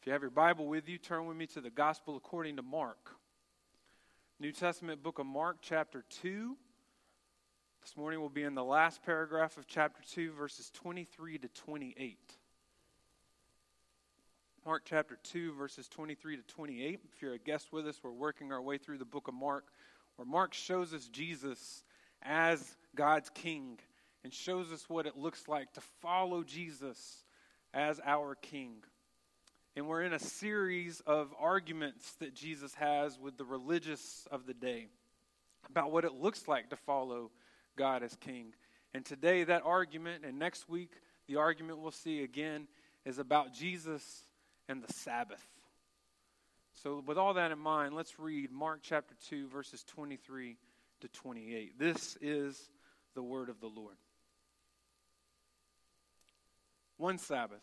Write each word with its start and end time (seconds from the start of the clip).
If 0.00 0.06
you 0.06 0.14
have 0.14 0.22
your 0.22 0.30
Bible 0.30 0.66
with 0.66 0.88
you, 0.88 0.96
turn 0.96 1.26
with 1.26 1.36
me 1.36 1.46
to 1.48 1.60
the 1.60 1.68
Gospel 1.68 2.16
according 2.16 2.56
to 2.56 2.62
Mark. 2.62 3.16
New 4.38 4.50
Testament 4.50 5.02
book 5.02 5.18
of 5.18 5.26
Mark, 5.26 5.58
chapter 5.60 6.06
2. 6.22 6.56
This 7.82 7.96
morning 7.98 8.18
we'll 8.18 8.30
be 8.30 8.44
in 8.44 8.54
the 8.54 8.64
last 8.64 9.02
paragraph 9.04 9.58
of 9.58 9.66
chapter 9.66 10.00
2, 10.12 10.32
verses 10.32 10.70
23 10.72 11.36
to 11.40 11.48
28. 11.48 12.16
Mark 14.64 14.84
chapter 14.86 15.18
2, 15.22 15.52
verses 15.52 15.86
23 15.86 16.38
to 16.38 16.42
28. 16.44 17.00
If 17.14 17.20
you're 17.20 17.34
a 17.34 17.38
guest 17.38 17.70
with 17.70 17.86
us, 17.86 18.00
we're 18.02 18.10
working 18.10 18.52
our 18.52 18.62
way 18.62 18.78
through 18.78 18.96
the 18.96 19.04
book 19.04 19.28
of 19.28 19.34
Mark, 19.34 19.66
where 20.16 20.24
Mark 20.24 20.54
shows 20.54 20.94
us 20.94 21.08
Jesus 21.08 21.84
as 22.22 22.74
God's 22.96 23.28
King 23.28 23.78
and 24.24 24.32
shows 24.32 24.72
us 24.72 24.88
what 24.88 25.04
it 25.04 25.18
looks 25.18 25.46
like 25.46 25.74
to 25.74 25.82
follow 26.00 26.42
Jesus 26.42 27.22
as 27.74 28.00
our 28.02 28.34
King. 28.34 28.76
And 29.80 29.88
we're 29.88 30.02
in 30.02 30.12
a 30.12 30.18
series 30.18 31.00
of 31.06 31.32
arguments 31.40 32.12
that 32.16 32.34
Jesus 32.34 32.74
has 32.74 33.18
with 33.18 33.38
the 33.38 33.46
religious 33.46 34.28
of 34.30 34.44
the 34.44 34.52
day 34.52 34.88
about 35.70 35.90
what 35.90 36.04
it 36.04 36.12
looks 36.12 36.46
like 36.46 36.68
to 36.68 36.76
follow 36.76 37.30
God 37.76 38.02
as 38.02 38.14
King. 38.16 38.52
And 38.92 39.06
today, 39.06 39.42
that 39.42 39.62
argument, 39.64 40.26
and 40.26 40.38
next 40.38 40.68
week, 40.68 40.90
the 41.28 41.36
argument 41.36 41.78
we'll 41.78 41.92
see 41.92 42.22
again, 42.22 42.68
is 43.06 43.18
about 43.18 43.54
Jesus 43.54 44.26
and 44.68 44.82
the 44.82 44.92
Sabbath. 44.92 45.46
So, 46.82 47.02
with 47.06 47.16
all 47.16 47.32
that 47.32 47.50
in 47.50 47.58
mind, 47.58 47.94
let's 47.94 48.18
read 48.18 48.52
Mark 48.52 48.80
chapter 48.82 49.14
2, 49.30 49.48
verses 49.48 49.82
23 49.84 50.58
to 51.00 51.08
28. 51.08 51.78
This 51.78 52.18
is 52.20 52.68
the 53.14 53.22
word 53.22 53.48
of 53.48 53.60
the 53.60 53.68
Lord. 53.68 53.96
One 56.98 57.16
Sabbath, 57.16 57.62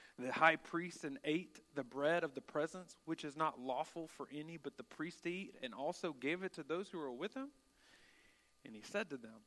the 0.19 0.31
high 0.31 0.55
priest 0.55 1.03
and 1.03 1.17
ate 1.23 1.59
the 1.75 1.83
bread 1.83 2.23
of 2.23 2.35
the 2.35 2.41
presence, 2.41 2.95
which 3.05 3.23
is 3.23 3.35
not 3.35 3.59
lawful 3.59 4.07
for 4.07 4.27
any 4.33 4.57
but 4.57 4.77
the 4.77 4.83
priest 4.83 5.23
to 5.23 5.31
eat, 5.31 5.55
and 5.63 5.73
also 5.73 6.13
gave 6.13 6.43
it 6.43 6.53
to 6.53 6.63
those 6.63 6.89
who 6.89 6.99
were 6.99 7.11
with 7.11 7.33
him? 7.33 7.49
And 8.65 8.75
he 8.75 8.81
said 8.83 9.09
to 9.09 9.17
them, 9.17 9.41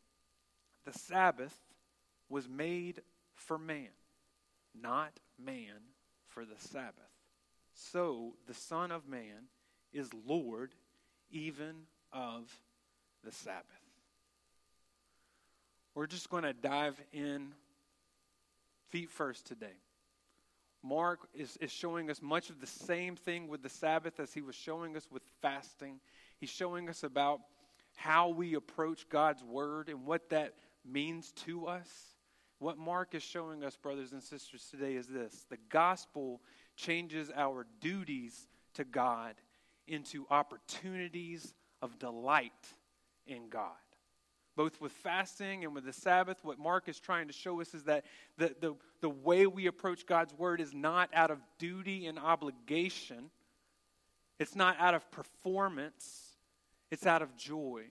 The 0.84 0.98
Sabbath 0.98 1.56
was 2.28 2.48
made 2.48 3.02
for 3.34 3.58
man, 3.58 3.90
not 4.74 5.12
man 5.38 5.82
for 6.28 6.44
the 6.44 6.58
Sabbath. 6.58 6.94
So 7.74 8.34
the 8.46 8.54
Son 8.54 8.90
of 8.90 9.08
Man 9.08 9.48
is 9.92 10.08
Lord 10.26 10.72
even 11.30 11.86
of 12.12 12.58
the 13.24 13.32
Sabbath. 13.32 13.64
We're 15.94 16.06
just 16.06 16.28
going 16.28 16.42
to 16.42 16.52
dive 16.52 17.00
in 17.12 17.52
feet 18.90 19.10
first 19.10 19.46
today. 19.46 19.76
Mark 20.84 21.28
is, 21.32 21.56
is 21.62 21.70
showing 21.70 22.10
us 22.10 22.20
much 22.20 22.50
of 22.50 22.60
the 22.60 22.66
same 22.66 23.16
thing 23.16 23.48
with 23.48 23.62
the 23.62 23.70
Sabbath 23.70 24.20
as 24.20 24.34
he 24.34 24.42
was 24.42 24.54
showing 24.54 24.96
us 24.96 25.08
with 25.10 25.22
fasting. 25.40 25.98
He's 26.38 26.50
showing 26.50 26.90
us 26.90 27.02
about 27.02 27.40
how 27.96 28.28
we 28.28 28.54
approach 28.54 29.08
God's 29.08 29.42
word 29.42 29.88
and 29.88 30.05
what 30.05 30.28
that 30.28 30.55
means 30.84 31.33
to 31.46 31.67
us. 31.67 31.89
What 32.58 32.77
Mark 32.77 33.14
is 33.14 33.22
showing 33.22 33.64
us, 33.64 33.77
brothers 33.77 34.12
and 34.12 34.22
sisters, 34.22 34.68
today 34.70 34.95
is 34.95 35.06
this 35.06 35.46
the 35.48 35.58
gospel 35.70 36.42
changes 36.77 37.30
our 37.34 37.66
duties 37.80 38.46
to 38.74 38.84
God 38.84 39.34
into 39.86 40.27
opportunities 40.30 41.55
of 41.80 41.98
delight 41.98 42.52
in 43.27 43.48
God 43.48 43.72
both 44.56 44.80
with 44.80 44.92
fasting 44.92 45.64
and 45.64 45.74
with 45.74 45.84
the 45.84 45.92
Sabbath, 45.92 46.38
what 46.42 46.58
Mark 46.58 46.88
is 46.88 47.00
trying 47.00 47.26
to 47.26 47.32
show 47.32 47.60
us 47.60 47.74
is 47.74 47.84
that 47.84 48.04
the, 48.38 48.54
the, 48.60 48.74
the 49.00 49.08
way 49.08 49.46
we 49.46 49.66
approach 49.66 50.06
God's 50.06 50.32
word 50.34 50.60
is 50.60 50.72
not 50.72 51.10
out 51.12 51.30
of 51.30 51.38
duty 51.58 52.06
and 52.06 52.18
obligation, 52.18 53.30
it's 54.38 54.54
not 54.54 54.76
out 54.78 54.94
of 54.94 55.10
performance, 55.10 56.36
it's 56.90 57.06
out 57.06 57.22
of 57.22 57.36
joy. 57.36 57.84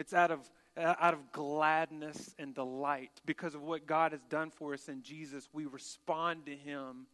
It's 0.00 0.14
out 0.14 0.30
of, 0.30 0.40
uh, 0.78 0.94
out 0.98 1.12
of 1.12 1.30
gladness 1.30 2.34
and 2.38 2.54
delight. 2.54 3.10
Because 3.26 3.54
of 3.54 3.60
what 3.60 3.86
God 3.86 4.12
has 4.12 4.22
done 4.22 4.50
for 4.50 4.72
us 4.72 4.88
in 4.88 5.02
Jesus, 5.02 5.46
we 5.52 5.66
respond 5.66 6.46
to 6.46 6.56
Him 6.56 7.06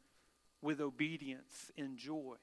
with 0.62 0.80
obedience 0.80 1.72
and 1.76 1.98
joy. 1.98 2.36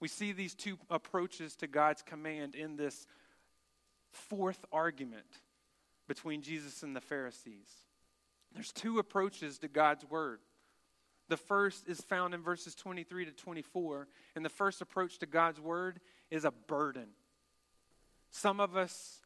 We 0.00 0.08
see 0.08 0.32
these 0.32 0.54
two 0.54 0.76
approaches 0.90 1.56
to 1.56 1.66
God's 1.66 2.02
command 2.02 2.54
in 2.54 2.76
this 2.76 3.06
fourth 4.14 4.64
argument 4.72 5.40
between 6.08 6.42
Jesus 6.42 6.82
and 6.82 6.94
the 6.94 7.00
Pharisees. 7.00 7.68
There's 8.52 8.72
two 8.72 8.98
approaches 8.98 9.58
to 9.58 9.68
God's 9.68 10.04
word. 10.04 10.40
The 11.28 11.36
first 11.36 11.88
is 11.88 12.00
found 12.00 12.34
in 12.34 12.42
verses 12.42 12.74
23 12.74 13.24
to 13.26 13.32
24, 13.32 14.08
and 14.36 14.44
the 14.44 14.50
first 14.50 14.80
approach 14.80 15.18
to 15.18 15.26
God's 15.26 15.60
word 15.60 16.00
is 16.30 16.44
a 16.44 16.50
burden. 16.50 17.08
Some 18.30 18.60
of 18.60 18.76
us 18.76 19.20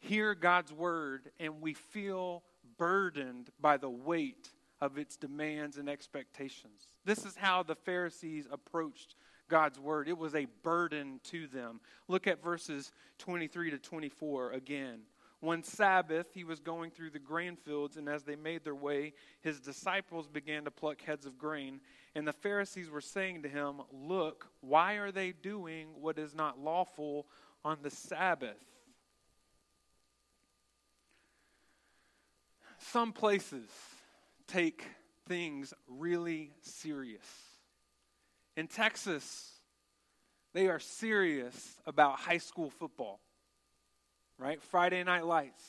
hear 0.00 0.34
God's 0.34 0.72
word 0.72 1.30
and 1.40 1.60
we 1.60 1.72
feel 1.72 2.42
burdened 2.76 3.50
by 3.60 3.76
the 3.76 3.88
weight 3.88 4.50
of 4.80 4.98
its 4.98 5.16
demands 5.16 5.78
and 5.78 5.88
expectations. 5.88 6.86
This 7.04 7.24
is 7.24 7.36
how 7.36 7.62
the 7.62 7.74
Pharisees 7.74 8.46
approached 8.50 9.14
God's 9.48 9.78
word. 9.78 10.08
It 10.08 10.18
was 10.18 10.34
a 10.34 10.46
burden 10.62 11.20
to 11.24 11.46
them. 11.46 11.80
Look 12.08 12.26
at 12.26 12.42
verses 12.42 12.92
23 13.18 13.70
to 13.70 13.78
24 13.78 14.52
again. 14.52 15.00
One 15.40 15.62
Sabbath, 15.62 16.28
he 16.32 16.42
was 16.42 16.58
going 16.58 16.90
through 16.90 17.10
the 17.10 17.18
grain 17.18 17.56
fields, 17.56 17.98
and 17.98 18.08
as 18.08 18.22
they 18.22 18.34
made 18.34 18.64
their 18.64 18.74
way, 18.74 19.12
his 19.42 19.60
disciples 19.60 20.26
began 20.26 20.64
to 20.64 20.70
pluck 20.70 21.02
heads 21.02 21.26
of 21.26 21.36
grain. 21.36 21.80
And 22.14 22.26
the 22.26 22.32
Pharisees 22.32 22.88
were 22.88 23.02
saying 23.02 23.42
to 23.42 23.48
him, 23.50 23.82
Look, 23.92 24.46
why 24.62 24.94
are 24.94 25.12
they 25.12 25.32
doing 25.32 25.88
what 26.00 26.18
is 26.18 26.34
not 26.34 26.58
lawful 26.58 27.26
on 27.62 27.78
the 27.82 27.90
Sabbath? 27.90 28.56
Some 32.78 33.12
places 33.12 33.68
take 34.46 34.86
things 35.26 35.74
really 35.88 36.52
serious. 36.62 37.53
In 38.56 38.68
Texas, 38.68 39.50
they 40.52 40.68
are 40.68 40.78
serious 40.78 41.74
about 41.86 42.20
high 42.20 42.38
school 42.38 42.70
football, 42.70 43.20
right? 44.38 44.62
Friday 44.62 45.02
night 45.02 45.26
lights. 45.26 45.62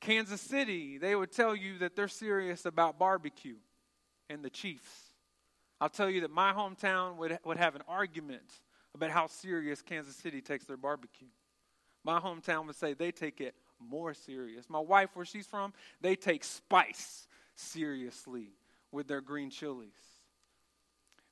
Kansas 0.00 0.40
City, 0.40 0.98
they 0.98 1.14
would 1.14 1.32
tell 1.32 1.54
you 1.54 1.78
that 1.78 1.94
they're 1.94 2.08
serious 2.08 2.64
about 2.66 2.98
barbecue 2.98 3.56
and 4.28 4.44
the 4.44 4.50
Chiefs. 4.50 5.12
I'll 5.80 5.88
tell 5.88 6.10
you 6.10 6.20
that 6.22 6.30
my 6.30 6.52
hometown 6.52 7.16
would, 7.16 7.38
would 7.44 7.56
have 7.56 7.74
an 7.74 7.82
argument 7.88 8.42
about 8.94 9.10
how 9.10 9.26
serious 9.26 9.82
Kansas 9.82 10.14
City 10.14 10.40
takes 10.40 10.64
their 10.64 10.76
barbecue. 10.76 11.28
My 12.04 12.20
hometown 12.20 12.66
would 12.66 12.76
say 12.76 12.94
they 12.94 13.10
take 13.10 13.40
it 13.40 13.54
more 13.80 14.14
serious. 14.14 14.68
My 14.68 14.80
wife, 14.80 15.10
where 15.14 15.24
she's 15.24 15.46
from, 15.46 15.72
they 16.00 16.14
take 16.14 16.44
spice 16.44 17.26
seriously 17.54 18.50
with 18.92 19.08
their 19.08 19.20
green 19.20 19.50
chilies 19.50 20.11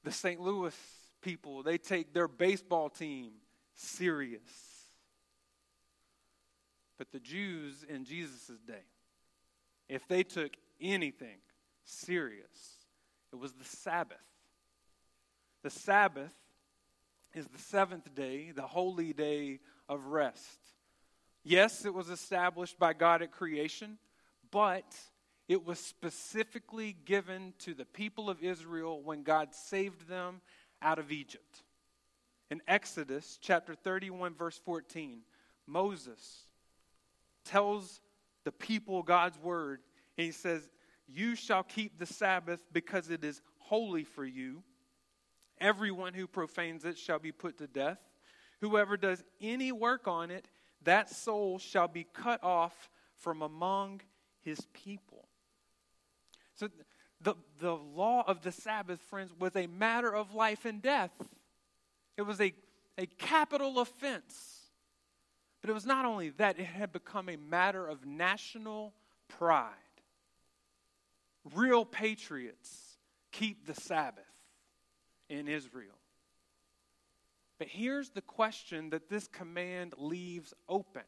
the 0.05 0.13
St. 0.13 0.41
Louis 0.41 0.75
people, 1.23 1.63
they 1.63 1.79
take 1.79 2.13
their 2.13 2.29
baseball 2.29 2.89
team 2.89 3.33
serious. 3.75 4.41
But 6.99 7.13
the 7.13 7.21
Jews 7.21 7.85
in 7.89 8.05
Jesus' 8.05 8.59
day, 8.67 8.85
if 9.89 10.07
they 10.09 10.23
took 10.23 10.53
anything 10.81 11.39
serious, 11.85 12.77
it 13.33 13.37
was 13.37 13.53
the 13.53 13.65
Sabbath. 13.65 14.19
The 15.63 15.71
Sabbath 15.71 16.33
is 17.35 17.47
the 17.47 17.59
seventh 17.59 18.15
day, 18.15 18.51
the 18.51 18.63
holy 18.63 19.13
day 19.13 19.61
of 19.89 20.07
rest. 20.07 20.59
Yes, 21.43 21.85
it 21.85 21.95
was 21.95 22.11
established 22.11 22.79
by 22.79 22.93
God 22.93 23.23
at 23.23 23.33
creation, 23.33 23.99
but 24.51 24.85
it 25.51 25.67
was 25.67 25.81
specifically 25.81 26.97
given 27.05 27.53
to 27.59 27.75
the 27.75 27.85
people 27.85 28.31
of 28.31 28.41
Israel 28.41 29.03
when 29.03 29.25
God 29.25 29.53
saved 29.53 30.09
them 30.09 30.43
out 30.81 31.01
of 31.01 31.11
Egypt. 31.11 31.65
In 32.53 32.63
Exodus 32.69 33.37
chapter 33.43 33.75
31, 33.75 34.37
verse 34.37 34.61
14, 34.65 35.23
Moses 35.67 36.45
tells 37.45 38.01
the 38.45 38.53
people 38.53 39.03
God's 39.03 39.41
word, 39.41 39.81
and 40.17 40.25
he 40.25 40.31
says, 40.31 40.71
You 41.09 41.35
shall 41.35 41.65
keep 41.65 41.99
the 41.99 42.07
Sabbath 42.07 42.61
because 42.73 43.11
it 43.11 43.25
is 43.25 43.43
holy 43.59 44.05
for 44.05 44.25
you. 44.25 44.63
Everyone 45.61 46.15
who 46.15 46.29
profanes 46.29 46.85
it 46.85 46.97
shall 46.97 47.19
be 47.19 47.33
put 47.33 47.59
to 47.59 47.67
death. 47.67 47.99
Whoever 48.61 48.97
does 48.97 49.25
any 49.41 49.73
work 49.73 50.07
on 50.07 50.31
it, 50.31 50.47
that 50.85 51.11
soul 51.11 51.59
shall 51.59 51.89
be 51.89 52.07
cut 52.15 52.45
off 52.45 52.89
from 53.17 53.43
among 53.43 54.03
his 54.43 54.61
people. 54.73 55.27
So 56.61 56.69
the, 57.23 57.35
the 57.59 57.75
law 57.75 58.23
of 58.27 58.43
the 58.43 58.53
Sabbath, 58.53 59.01
friends, 59.01 59.33
was 59.39 59.57
a 59.57 59.67
matter 59.67 60.15
of 60.15 60.35
life 60.35 60.67
and 60.67 60.83
death. 60.83 61.11
It 62.19 62.23
was 62.23 62.39
a, 62.39 62.53
a 62.99 63.07
capital 63.07 63.81
offense. 63.81 64.59
But 65.63 65.71
it 65.71 65.73
was 65.73 65.87
not 65.87 66.05
only 66.05 66.31
that, 66.31 66.59
it 66.59 66.67
had 66.67 66.93
become 66.93 67.31
a 67.31 67.37
matter 67.37 67.87
of 67.87 68.05
national 68.05 68.93
pride. 69.27 69.73
Real 71.55 71.87
patriots 71.87 72.99
keep 73.33 73.67
the 73.67 73.75
Sabbath 73.75 74.25
in 75.31 75.49
Israel. 75.49 75.97
But 77.59 77.69
here's 77.69 78.11
the 78.11 78.23
question 78.23 78.91
that 78.91 79.09
this 79.09 79.29
command 79.29 79.95
leaves 79.97 80.53
open. 80.69 81.05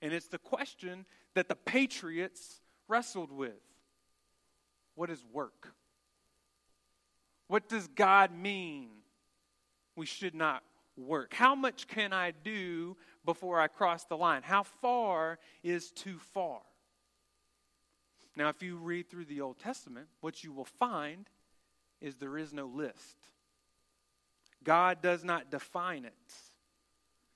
And 0.00 0.12
it's 0.12 0.28
the 0.28 0.38
question 0.38 1.04
that 1.34 1.48
the 1.48 1.56
patriots 1.56 2.60
wrestled 2.86 3.32
with 3.32 3.67
What 4.98 5.10
is 5.10 5.24
work? 5.32 5.72
What 7.46 7.68
does 7.68 7.86
God 7.86 8.36
mean 8.36 8.88
we 9.94 10.06
should 10.06 10.34
not 10.34 10.64
work? 10.96 11.34
How 11.34 11.54
much 11.54 11.86
can 11.86 12.12
I 12.12 12.32
do 12.32 12.96
before 13.24 13.60
I 13.60 13.68
cross 13.68 14.06
the 14.06 14.16
line? 14.16 14.42
How 14.42 14.64
far 14.64 15.38
is 15.62 15.92
too 15.92 16.18
far? 16.18 16.62
Now, 18.34 18.48
if 18.48 18.60
you 18.60 18.76
read 18.76 19.08
through 19.08 19.26
the 19.26 19.40
Old 19.40 19.60
Testament, 19.60 20.08
what 20.20 20.42
you 20.42 20.52
will 20.52 20.64
find 20.64 21.30
is 22.00 22.16
there 22.16 22.36
is 22.36 22.52
no 22.52 22.66
list. 22.66 23.18
God 24.64 25.00
does 25.00 25.22
not 25.22 25.48
define 25.48 26.06
it. 26.06 26.32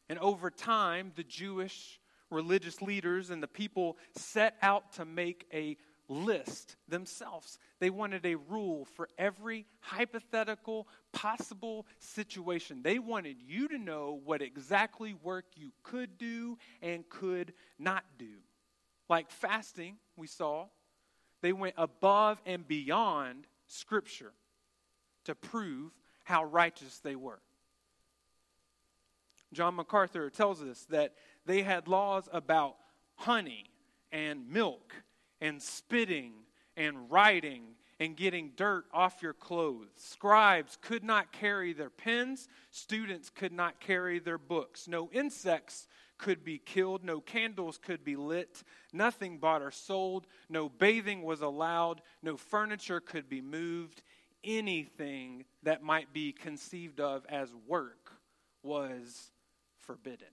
And 0.09 0.19
over 0.19 0.51
time, 0.51 1.13
the 1.15 1.23
Jewish 1.23 2.01
religious 2.29 2.83
leaders 2.83 3.31
and 3.31 3.41
the 3.41 3.47
people 3.47 3.99
set 4.17 4.57
out 4.63 4.95
to 4.95 5.05
make 5.05 5.47
a 5.53 5.77
list 6.13 6.77
themselves. 6.89 7.59
They 7.81 7.91
wanted 7.91 8.25
a 8.27 8.37
rule 8.37 8.85
for 8.85 9.09
every 9.19 9.67
hypothetical 9.81 10.87
possible 11.13 11.87
situation. 11.99 12.83
They 12.83 12.99
wanted 12.99 13.37
you 13.47 13.69
to 13.69 13.79
know 13.79 14.21
what 14.25 14.43
exactly 14.43 15.15
work 15.15 15.47
you 15.57 15.73
could 15.83 16.19
do 16.19 16.59
and 16.83 17.09
could 17.09 17.55
not 17.79 18.05
do. 18.19 18.35
Like 19.09 19.31
fasting, 19.31 19.97
we 20.17 20.27
saw, 20.27 20.67
they 21.41 21.53
went 21.53 21.75
above 21.77 22.41
and 22.47 22.67
beyond 22.67 23.47
Scripture 23.67 24.33
to 25.25 25.35
prove 25.35 25.93
how 26.25 26.45
righteous 26.45 26.99
they 26.99 27.17
were. 27.17 27.41
John 29.53 29.75
MacArthur 29.75 30.31
tells 30.31 30.63
us 30.63 30.87
that 30.91 31.15
they 31.45 31.63
had 31.63 31.89
laws 31.89 32.29
about 32.33 32.77
honey 33.17 33.67
and 34.11 34.49
milk 34.49 34.95
and 35.43 35.61
spitting 35.61 36.33
and 36.77 37.11
writing 37.11 37.65
and 38.01 38.17
getting 38.17 38.53
dirt 38.57 38.87
off 38.93 39.23
your 39.23 39.35
clothes. 39.35 39.91
Scribes 39.97 40.79
could 40.81 41.05
not 41.05 41.33
carry 41.33 41.73
their 41.73 41.91
pens, 41.91 42.49
students 42.71 43.29
could 43.29 43.53
not 43.53 43.81
carry 43.81 44.19
their 44.19 44.39
books. 44.39 44.89
No 44.89 45.11
insects 45.13 45.89
could 46.17 46.45
be 46.45 46.59
killed, 46.59 47.05
no 47.05 47.21
candles 47.21 47.79
could 47.79 48.05
be 48.05 48.17
lit, 48.17 48.63
nothing 48.93 49.39
bought 49.39 49.63
or 49.63 49.73
sold, 49.73 50.27
no 50.49 50.69
bathing 50.69 51.23
was 51.23 51.43
allowed, 51.43 52.01
no 52.23 52.37
furniture 52.37 53.01
could 53.01 53.29
be 53.29 53.41
moved, 53.41 54.03
anything 54.45 55.45
that 55.65 55.83
might 55.83 56.13
be 56.13 56.33
conceived 56.33 57.01
of 57.01 57.27
as 57.29 57.53
work 57.67 58.13
was 58.63 59.33
forbidden. 59.81 60.29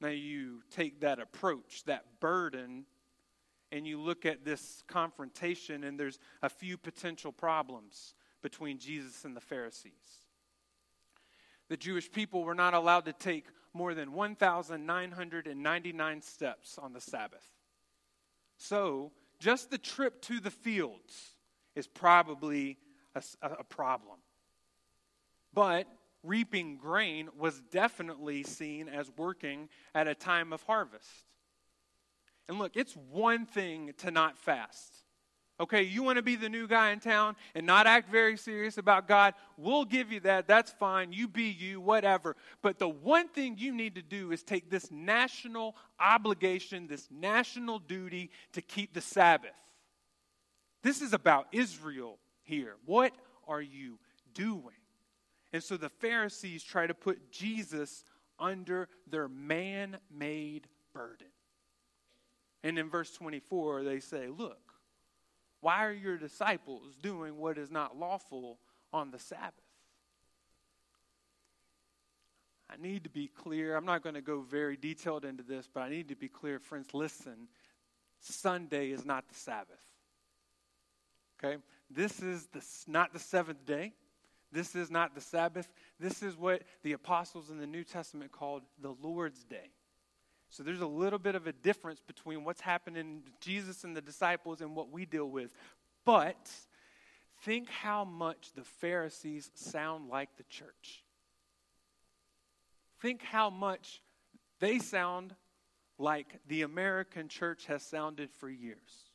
Now, 0.00 0.08
you 0.08 0.62
take 0.70 1.00
that 1.00 1.18
approach, 1.18 1.84
that 1.84 2.20
burden, 2.20 2.86
and 3.70 3.86
you 3.86 4.00
look 4.00 4.26
at 4.26 4.44
this 4.44 4.82
confrontation, 4.86 5.84
and 5.84 5.98
there's 5.98 6.18
a 6.42 6.48
few 6.48 6.76
potential 6.76 7.32
problems 7.32 8.14
between 8.42 8.78
Jesus 8.78 9.24
and 9.24 9.36
the 9.36 9.40
Pharisees. 9.40 10.22
The 11.68 11.76
Jewish 11.76 12.10
people 12.10 12.44
were 12.44 12.54
not 12.54 12.74
allowed 12.74 13.04
to 13.06 13.12
take 13.12 13.46
more 13.74 13.94
than 13.94 14.12
1,999 14.12 16.22
steps 16.22 16.78
on 16.78 16.92
the 16.92 17.00
Sabbath. 17.00 17.44
So, 18.56 19.12
just 19.38 19.70
the 19.70 19.78
trip 19.78 20.20
to 20.22 20.40
the 20.40 20.50
fields 20.50 21.36
is 21.76 21.86
probably 21.86 22.78
a, 23.14 23.22
a 23.42 23.62
problem. 23.64 24.16
But 25.54 25.86
reaping 26.24 26.76
grain 26.76 27.28
was 27.38 27.60
definitely 27.70 28.42
seen 28.42 28.88
as 28.88 29.10
working 29.16 29.68
at 29.94 30.08
a 30.08 30.14
time 30.14 30.52
of 30.52 30.64
harvest. 30.64 31.06
And 32.48 32.58
look, 32.58 32.76
it's 32.76 32.96
one 33.10 33.46
thing 33.46 33.92
to 33.98 34.10
not 34.10 34.38
fast. 34.38 34.94
Okay, 35.60 35.82
you 35.82 36.04
want 36.04 36.16
to 36.16 36.22
be 36.22 36.36
the 36.36 36.48
new 36.48 36.68
guy 36.68 36.92
in 36.92 37.00
town 37.00 37.34
and 37.54 37.66
not 37.66 37.88
act 37.88 38.12
very 38.12 38.36
serious 38.36 38.78
about 38.78 39.08
God? 39.08 39.34
We'll 39.56 39.84
give 39.84 40.12
you 40.12 40.20
that. 40.20 40.46
That's 40.46 40.70
fine. 40.70 41.12
You 41.12 41.26
be 41.26 41.48
you, 41.50 41.80
whatever. 41.80 42.36
But 42.62 42.78
the 42.78 42.88
one 42.88 43.28
thing 43.28 43.56
you 43.58 43.74
need 43.74 43.96
to 43.96 44.02
do 44.02 44.30
is 44.30 44.44
take 44.44 44.70
this 44.70 44.92
national 44.92 45.74
obligation, 45.98 46.86
this 46.86 47.08
national 47.10 47.80
duty 47.80 48.30
to 48.52 48.62
keep 48.62 48.94
the 48.94 49.00
Sabbath. 49.00 49.50
This 50.84 51.02
is 51.02 51.12
about 51.12 51.48
Israel 51.50 52.18
here. 52.44 52.76
What 52.86 53.12
are 53.48 53.60
you 53.60 53.98
doing? 54.32 54.62
And 55.52 55.62
so 55.62 55.76
the 55.76 55.88
Pharisees 55.88 56.62
try 56.62 56.86
to 56.86 56.94
put 56.94 57.32
Jesus 57.32 58.04
under 58.38 58.88
their 59.10 59.28
man 59.28 59.96
made 60.08 60.68
burden. 60.94 61.26
And 62.68 62.78
in 62.78 62.90
verse 62.90 63.10
24, 63.12 63.82
they 63.82 63.98
say, 63.98 64.28
Look, 64.28 64.74
why 65.62 65.86
are 65.86 65.92
your 65.92 66.18
disciples 66.18 66.94
doing 67.02 67.38
what 67.38 67.56
is 67.56 67.70
not 67.70 67.96
lawful 67.96 68.58
on 68.92 69.10
the 69.10 69.18
Sabbath? 69.18 69.54
I 72.70 72.76
need 72.76 73.04
to 73.04 73.10
be 73.10 73.28
clear. 73.28 73.74
I'm 73.74 73.86
not 73.86 74.02
going 74.02 74.16
to 74.16 74.20
go 74.20 74.42
very 74.42 74.76
detailed 74.76 75.24
into 75.24 75.42
this, 75.42 75.66
but 75.72 75.80
I 75.80 75.88
need 75.88 76.08
to 76.08 76.14
be 76.14 76.28
clear. 76.28 76.58
Friends, 76.58 76.88
listen. 76.92 77.48
Sunday 78.20 78.90
is 78.90 79.06
not 79.06 79.26
the 79.28 79.34
Sabbath. 79.34 79.80
Okay? 81.42 81.56
This 81.90 82.20
is 82.20 82.48
the, 82.48 82.62
not 82.86 83.14
the 83.14 83.18
seventh 83.18 83.64
day. 83.64 83.94
This 84.52 84.76
is 84.76 84.90
not 84.90 85.14
the 85.14 85.22
Sabbath. 85.22 85.72
This 85.98 86.22
is 86.22 86.36
what 86.36 86.64
the 86.82 86.92
apostles 86.92 87.48
in 87.48 87.56
the 87.56 87.66
New 87.66 87.84
Testament 87.84 88.30
called 88.30 88.64
the 88.82 88.94
Lord's 89.00 89.42
Day. 89.42 89.70
So 90.50 90.62
there's 90.62 90.80
a 90.80 90.86
little 90.86 91.18
bit 91.18 91.34
of 91.34 91.46
a 91.46 91.52
difference 91.52 92.00
between 92.00 92.44
what's 92.44 92.60
happening 92.60 93.22
to 93.24 93.32
Jesus 93.40 93.84
and 93.84 93.96
the 93.96 94.00
disciples 94.00 94.60
and 94.60 94.74
what 94.74 94.90
we 94.90 95.04
deal 95.04 95.28
with. 95.28 95.52
But 96.04 96.50
think 97.42 97.68
how 97.68 98.04
much 98.04 98.52
the 98.54 98.64
Pharisees 98.64 99.50
sound 99.54 100.08
like 100.08 100.30
the 100.36 100.44
church. 100.44 101.04
Think 103.00 103.22
how 103.22 103.50
much 103.50 104.02
they 104.58 104.78
sound 104.78 105.34
like 105.98 106.40
the 106.48 106.62
American 106.62 107.28
church 107.28 107.66
has 107.66 107.82
sounded 107.82 108.30
for 108.30 108.48
years. 108.48 109.10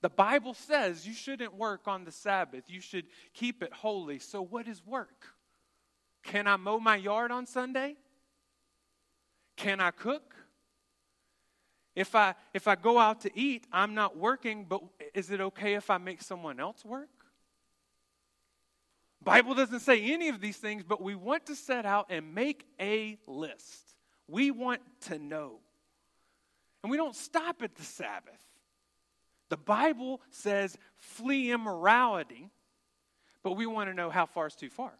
The 0.00 0.08
Bible 0.08 0.54
says 0.54 1.06
you 1.06 1.14
shouldn't 1.14 1.54
work 1.54 1.88
on 1.88 2.04
the 2.04 2.12
Sabbath, 2.12 2.64
you 2.68 2.80
should 2.80 3.06
keep 3.34 3.62
it 3.62 3.72
holy. 3.72 4.18
So, 4.18 4.42
what 4.42 4.68
is 4.68 4.84
work? 4.86 5.26
Can 6.22 6.46
I 6.46 6.56
mow 6.56 6.78
my 6.78 6.96
yard 6.96 7.30
on 7.30 7.46
Sunday? 7.46 7.96
Can 9.56 9.80
I 9.80 9.90
cook? 9.90 10.34
If 11.98 12.14
I, 12.14 12.36
if 12.54 12.68
I 12.68 12.76
go 12.76 12.96
out 12.96 13.22
to 13.22 13.30
eat, 13.36 13.66
I'm 13.72 13.92
not 13.92 14.16
working, 14.16 14.66
but 14.68 14.82
is 15.14 15.32
it 15.32 15.40
okay 15.40 15.74
if 15.74 15.90
I 15.90 15.98
make 15.98 16.22
someone 16.22 16.60
else 16.60 16.84
work? 16.84 17.08
Bible 19.20 19.56
doesn't 19.56 19.80
say 19.80 20.12
any 20.12 20.28
of 20.28 20.40
these 20.40 20.58
things, 20.58 20.84
but 20.84 21.02
we 21.02 21.16
want 21.16 21.46
to 21.46 21.56
set 21.56 21.84
out 21.84 22.06
and 22.08 22.36
make 22.36 22.64
a 22.80 23.18
list. 23.26 23.96
We 24.28 24.52
want 24.52 24.80
to 25.06 25.18
know. 25.18 25.58
And 26.84 26.90
we 26.92 26.96
don't 26.96 27.16
stop 27.16 27.62
at 27.64 27.74
the 27.74 27.82
Sabbath. 27.82 28.44
The 29.48 29.56
Bible 29.56 30.20
says 30.30 30.78
flee 30.98 31.50
immorality, 31.50 32.48
but 33.42 33.54
we 33.54 33.66
want 33.66 33.90
to 33.90 33.94
know 33.94 34.08
how 34.08 34.26
far 34.26 34.46
is 34.46 34.54
too 34.54 34.70
far. 34.70 34.92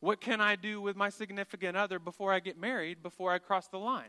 What 0.00 0.22
can 0.22 0.40
I 0.40 0.56
do 0.56 0.80
with 0.80 0.96
my 0.96 1.10
significant 1.10 1.76
other 1.76 1.98
before 1.98 2.32
I 2.32 2.40
get 2.40 2.58
married, 2.58 3.02
before 3.02 3.30
I 3.30 3.38
cross 3.38 3.68
the 3.68 3.78
line? 3.78 4.08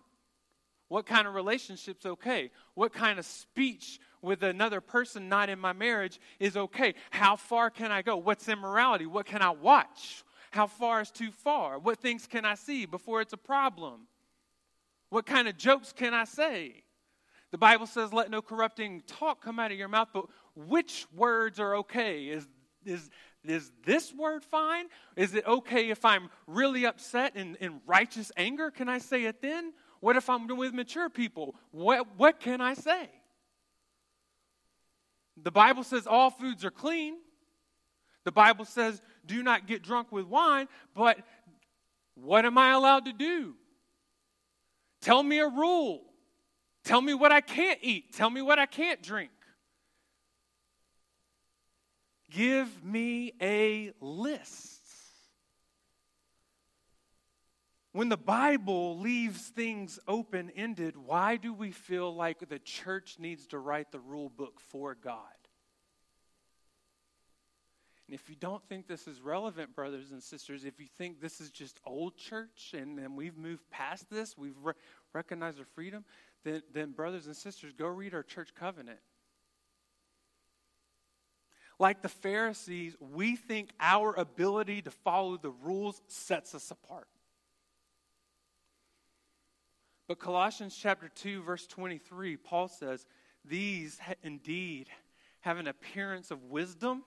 What 0.87 1.05
kind 1.05 1.27
of 1.27 1.33
relationship's 1.33 2.05
okay? 2.05 2.51
What 2.75 2.93
kind 2.93 3.17
of 3.17 3.25
speech 3.25 3.99
with 4.21 4.43
another 4.43 4.79
person 4.81 5.27
not 5.29 5.49
in 5.49 5.59
my 5.59 5.73
marriage 5.73 6.19
is 6.39 6.55
okay? 6.55 6.93
How 7.09 7.35
far 7.35 7.69
can 7.69 7.91
I 7.91 8.01
go? 8.01 8.17
What's 8.17 8.47
immorality? 8.47 9.05
What 9.05 9.25
can 9.25 9.41
I 9.41 9.49
watch? 9.49 10.23
How 10.51 10.67
far 10.67 11.01
is 11.01 11.09
too 11.09 11.31
far? 11.31 11.79
What 11.79 11.99
things 11.99 12.27
can 12.27 12.45
I 12.45 12.55
see 12.55 12.85
before 12.85 13.21
it's 13.21 13.33
a 13.33 13.37
problem? 13.37 14.07
What 15.09 15.25
kind 15.25 15.47
of 15.47 15.57
jokes 15.57 15.93
can 15.93 16.13
I 16.13 16.25
say? 16.25 16.83
The 17.51 17.57
Bible 17.57 17.87
says, 17.87 18.13
let 18.13 18.29
no 18.29 18.41
corrupting 18.41 19.03
talk 19.07 19.43
come 19.43 19.59
out 19.59 19.71
of 19.71 19.77
your 19.77 19.87
mouth, 19.87 20.09
but 20.13 20.25
which 20.55 21.07
words 21.15 21.59
are 21.59 21.77
okay? 21.77 22.25
Is, 22.25 22.47
is 22.85 23.09
Is 23.45 23.71
this 23.85 24.13
word 24.13 24.43
fine? 24.43 24.85
Is 25.15 25.35
it 25.35 25.45
okay 25.45 25.89
if 25.89 26.05
I'm 26.05 26.29
really 26.47 26.85
upset 26.85 27.35
in, 27.35 27.55
in 27.59 27.81
righteous 27.85 28.31
anger? 28.37 28.71
Can 28.71 28.87
I 28.87 28.99
say 28.99 29.25
it 29.25 29.41
then? 29.41 29.73
What 30.03 30.17
if 30.17 30.29
I'm 30.29 30.47
with 30.57 30.73
mature 30.73 31.09
people? 31.09 31.55
What, 31.71 32.17
what 32.17 32.41
can 32.41 32.59
I 32.59 32.73
say? 32.73 33.09
The 35.41 35.49
Bible 35.49 35.85
says 35.85 36.05
all 36.05 36.29
foods 36.29 36.65
are 36.65 36.71
clean. 36.71 37.15
The 38.25 38.33
Bible 38.33 38.65
says 38.65 39.01
do 39.25 39.41
not 39.41 39.65
get 39.65 39.81
drunk 39.81 40.11
with 40.11 40.25
wine, 40.25 40.67
but 40.93 41.19
what 42.15 42.45
am 42.45 42.57
I 42.57 42.73
allowed 42.73 43.05
to 43.05 43.13
do? 43.13 43.53
Tell 44.99 45.23
me 45.23 45.39
a 45.39 45.47
rule. 45.47 46.01
Tell 46.83 46.99
me 46.99 47.13
what 47.13 47.31
I 47.31 47.39
can't 47.39 47.79
eat. 47.81 48.13
Tell 48.13 48.29
me 48.29 48.41
what 48.41 48.59
I 48.59 48.65
can't 48.65 49.01
drink. 49.01 49.31
Give 52.29 52.83
me 52.83 53.31
a 53.41 53.93
list. 54.01 54.72
When 57.93 58.09
the 58.09 58.17
Bible 58.17 58.97
leaves 58.97 59.49
things 59.49 59.99
open 60.07 60.51
ended, 60.55 60.97
why 60.97 61.37
do 61.37 61.53
we 61.53 61.69
feel 61.69 62.13
like 62.13 62.49
the 62.49 62.57
church 62.57 63.17
needs 63.19 63.45
to 63.47 63.59
write 63.59 63.91
the 63.91 63.99
rule 63.99 64.29
book 64.29 64.59
for 64.59 64.95
God? 64.95 65.19
And 68.07 68.15
if 68.15 68.29
you 68.29 68.35
don't 68.35 68.63
think 68.67 68.87
this 68.87 69.07
is 69.07 69.21
relevant, 69.21 69.75
brothers 69.75 70.11
and 70.11 70.23
sisters, 70.23 70.65
if 70.65 70.79
you 70.79 70.87
think 70.97 71.21
this 71.21 71.39
is 71.39 71.51
just 71.51 71.79
old 71.85 72.17
church 72.17 72.73
and, 72.75 73.15
we've 73.15 73.37
moved 73.37 73.69
past 73.69 74.09
this, 74.09 74.35
we've 74.35 74.57
re- 74.63 74.73
recognized 75.13 75.59
our 75.59 75.65
freedom, 75.75 76.03
then, 76.43 76.63
then, 76.73 76.91
brothers 76.91 77.27
and 77.27 77.35
sisters, 77.35 77.73
go 77.77 77.85
read 77.87 78.15
our 78.15 78.23
church 78.23 78.55
covenant. 78.55 78.99
Like 81.77 82.01
the 82.01 82.09
Pharisees, 82.09 82.95
we 82.99 83.35
think 83.35 83.69
our 83.79 84.15
ability 84.15 84.81
to 84.81 84.91
follow 84.91 85.37
the 85.37 85.51
rules 85.51 86.01
sets 86.07 86.55
us 86.55 86.71
apart. 86.71 87.07
But 90.07 90.19
Colossians 90.19 90.75
chapter 90.75 91.09
2 91.09 91.43
verse 91.43 91.65
23 91.67 92.37
Paul 92.37 92.67
says, 92.67 93.05
"These 93.45 93.99
indeed 94.21 94.89
have 95.41 95.57
an 95.57 95.67
appearance 95.67 96.31
of 96.31 96.43
wisdom 96.43 97.03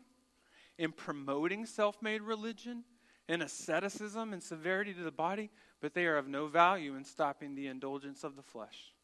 in 0.79 0.93
promoting 0.93 1.67
self-made 1.67 2.23
religion 2.23 2.85
and 3.29 3.43
asceticism 3.43 4.33
and 4.33 4.43
severity 4.43 4.95
to 4.95 5.03
the 5.03 5.11
body, 5.11 5.50
but 5.81 5.95
they 5.95 6.07
are 6.07 6.17
of 6.17 6.29
no 6.29 6.47
value 6.47 6.95
in 6.95 7.05
stopping 7.05 7.55
the 7.55 7.67
indulgence 7.67 8.25
of 8.25 8.37
the 8.37 8.43
flesh." 8.43 8.95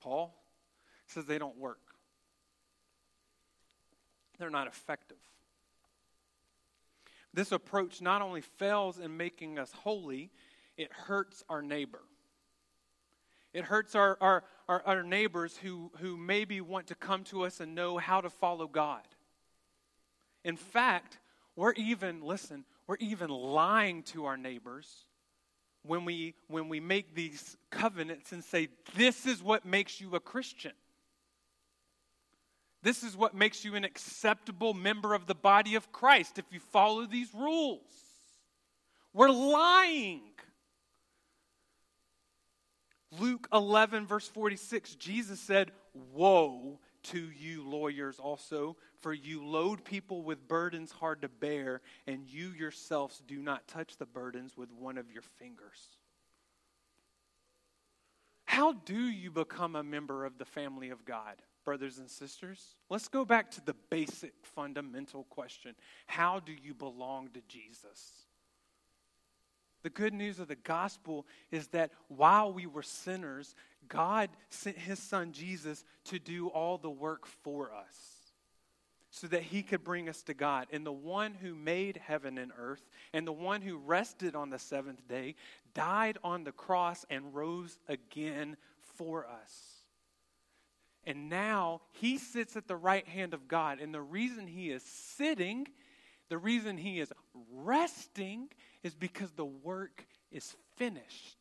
Paul 0.00 0.34
says 1.06 1.26
they 1.26 1.38
don't 1.38 1.56
work. 1.56 1.94
They're 4.38 4.48
not 4.48 4.66
effective. 4.66 5.18
This 7.32 7.52
approach 7.52 8.00
not 8.00 8.22
only 8.22 8.40
fails 8.40 8.98
in 8.98 9.16
making 9.16 9.58
us 9.58 9.70
holy, 9.72 10.32
it 10.76 10.92
hurts 10.92 11.44
our 11.48 11.62
neighbor. 11.62 12.02
It 13.52 13.64
hurts 13.64 13.94
our, 13.94 14.16
our, 14.20 14.44
our, 14.68 14.82
our, 14.86 15.02
neighbors 15.02 15.56
who, 15.56 15.90
who 15.98 16.16
maybe 16.16 16.60
want 16.60 16.86
to 16.88 16.94
come 16.94 17.24
to 17.24 17.44
us 17.44 17.60
and 17.60 17.74
know 17.74 17.98
how 17.98 18.20
to 18.20 18.30
follow 18.30 18.68
God. 18.68 19.02
In 20.44 20.56
fact, 20.56 21.18
we're 21.56 21.72
even, 21.72 22.22
listen, 22.22 22.64
we're 22.86 22.96
even 23.00 23.28
lying 23.28 24.04
to 24.04 24.26
our 24.26 24.36
neighbors 24.36 25.04
when 25.82 26.04
we, 26.04 26.34
when 26.48 26.68
we 26.68 26.78
make 26.78 27.14
these 27.14 27.56
covenants 27.70 28.32
and 28.32 28.44
say, 28.44 28.68
this 28.96 29.26
is 29.26 29.42
what 29.42 29.64
makes 29.64 30.00
you 30.00 30.14
a 30.14 30.20
Christian. 30.20 30.72
This 32.82 33.02
is 33.02 33.16
what 33.16 33.34
makes 33.34 33.64
you 33.64 33.74
an 33.74 33.84
acceptable 33.84 34.74
member 34.74 35.12
of 35.12 35.26
the 35.26 35.34
body 35.34 35.74
of 35.74 35.92
Christ 35.92 36.38
if 36.38 36.46
you 36.50 36.60
follow 36.60 37.04
these 37.04 37.28
rules. 37.34 37.82
We're 39.12 39.30
lying. 39.30 40.20
Luke 43.18 43.48
11, 43.52 44.06
verse 44.06 44.28
46, 44.28 44.94
Jesus 44.94 45.40
said, 45.40 45.72
Woe 46.12 46.78
to 47.04 47.30
you, 47.30 47.68
lawyers, 47.68 48.18
also, 48.18 48.76
for 49.00 49.12
you 49.12 49.44
load 49.44 49.84
people 49.84 50.22
with 50.22 50.46
burdens 50.46 50.92
hard 50.92 51.22
to 51.22 51.28
bear, 51.28 51.80
and 52.06 52.28
you 52.28 52.50
yourselves 52.50 53.22
do 53.26 53.42
not 53.42 53.66
touch 53.66 53.96
the 53.96 54.06
burdens 54.06 54.56
with 54.56 54.70
one 54.72 54.98
of 54.98 55.10
your 55.10 55.22
fingers. 55.38 55.98
How 58.44 58.72
do 58.72 59.00
you 59.00 59.30
become 59.30 59.76
a 59.76 59.82
member 59.82 60.24
of 60.24 60.38
the 60.38 60.44
family 60.44 60.90
of 60.90 61.04
God, 61.04 61.36
brothers 61.64 61.98
and 61.98 62.10
sisters? 62.10 62.74
Let's 62.88 63.08
go 63.08 63.24
back 63.24 63.50
to 63.52 63.64
the 63.64 63.76
basic 63.90 64.34
fundamental 64.42 65.24
question 65.30 65.74
How 66.06 66.40
do 66.40 66.52
you 66.52 66.74
belong 66.74 67.30
to 67.34 67.40
Jesus? 67.48 68.26
The 69.82 69.90
good 69.90 70.12
news 70.12 70.38
of 70.38 70.48
the 70.48 70.56
gospel 70.56 71.26
is 71.50 71.68
that 71.68 71.90
while 72.08 72.52
we 72.52 72.66
were 72.66 72.82
sinners, 72.82 73.54
God 73.88 74.30
sent 74.48 74.78
his 74.78 74.98
son 74.98 75.32
Jesus 75.32 75.84
to 76.04 76.18
do 76.18 76.48
all 76.48 76.78
the 76.78 76.90
work 76.90 77.26
for 77.26 77.72
us 77.72 78.20
so 79.10 79.26
that 79.26 79.42
he 79.42 79.62
could 79.62 79.82
bring 79.82 80.08
us 80.08 80.22
to 80.22 80.34
God. 80.34 80.68
And 80.72 80.86
the 80.86 80.92
one 80.92 81.34
who 81.34 81.54
made 81.54 81.96
heaven 81.96 82.38
and 82.38 82.52
earth 82.56 82.88
and 83.12 83.26
the 83.26 83.32
one 83.32 83.60
who 83.60 83.76
rested 83.76 84.36
on 84.36 84.50
the 84.50 84.58
seventh 84.58 85.06
day 85.08 85.34
died 85.74 86.18
on 86.22 86.44
the 86.44 86.52
cross 86.52 87.04
and 87.10 87.34
rose 87.34 87.78
again 87.88 88.56
for 88.96 89.26
us. 89.26 89.80
And 91.04 91.28
now 91.28 91.80
he 91.92 92.18
sits 92.18 92.56
at 92.56 92.68
the 92.68 92.76
right 92.76 93.06
hand 93.06 93.34
of 93.34 93.48
God. 93.48 93.80
And 93.80 93.92
the 93.92 94.02
reason 94.02 94.46
he 94.46 94.70
is 94.70 94.82
sitting, 94.82 95.66
the 96.28 96.38
reason 96.38 96.76
he 96.76 97.00
is 97.00 97.12
resting, 97.52 98.48
is 98.82 98.94
because 98.94 99.30
the 99.32 99.44
work 99.44 100.06
is 100.30 100.56
finished. 100.76 101.36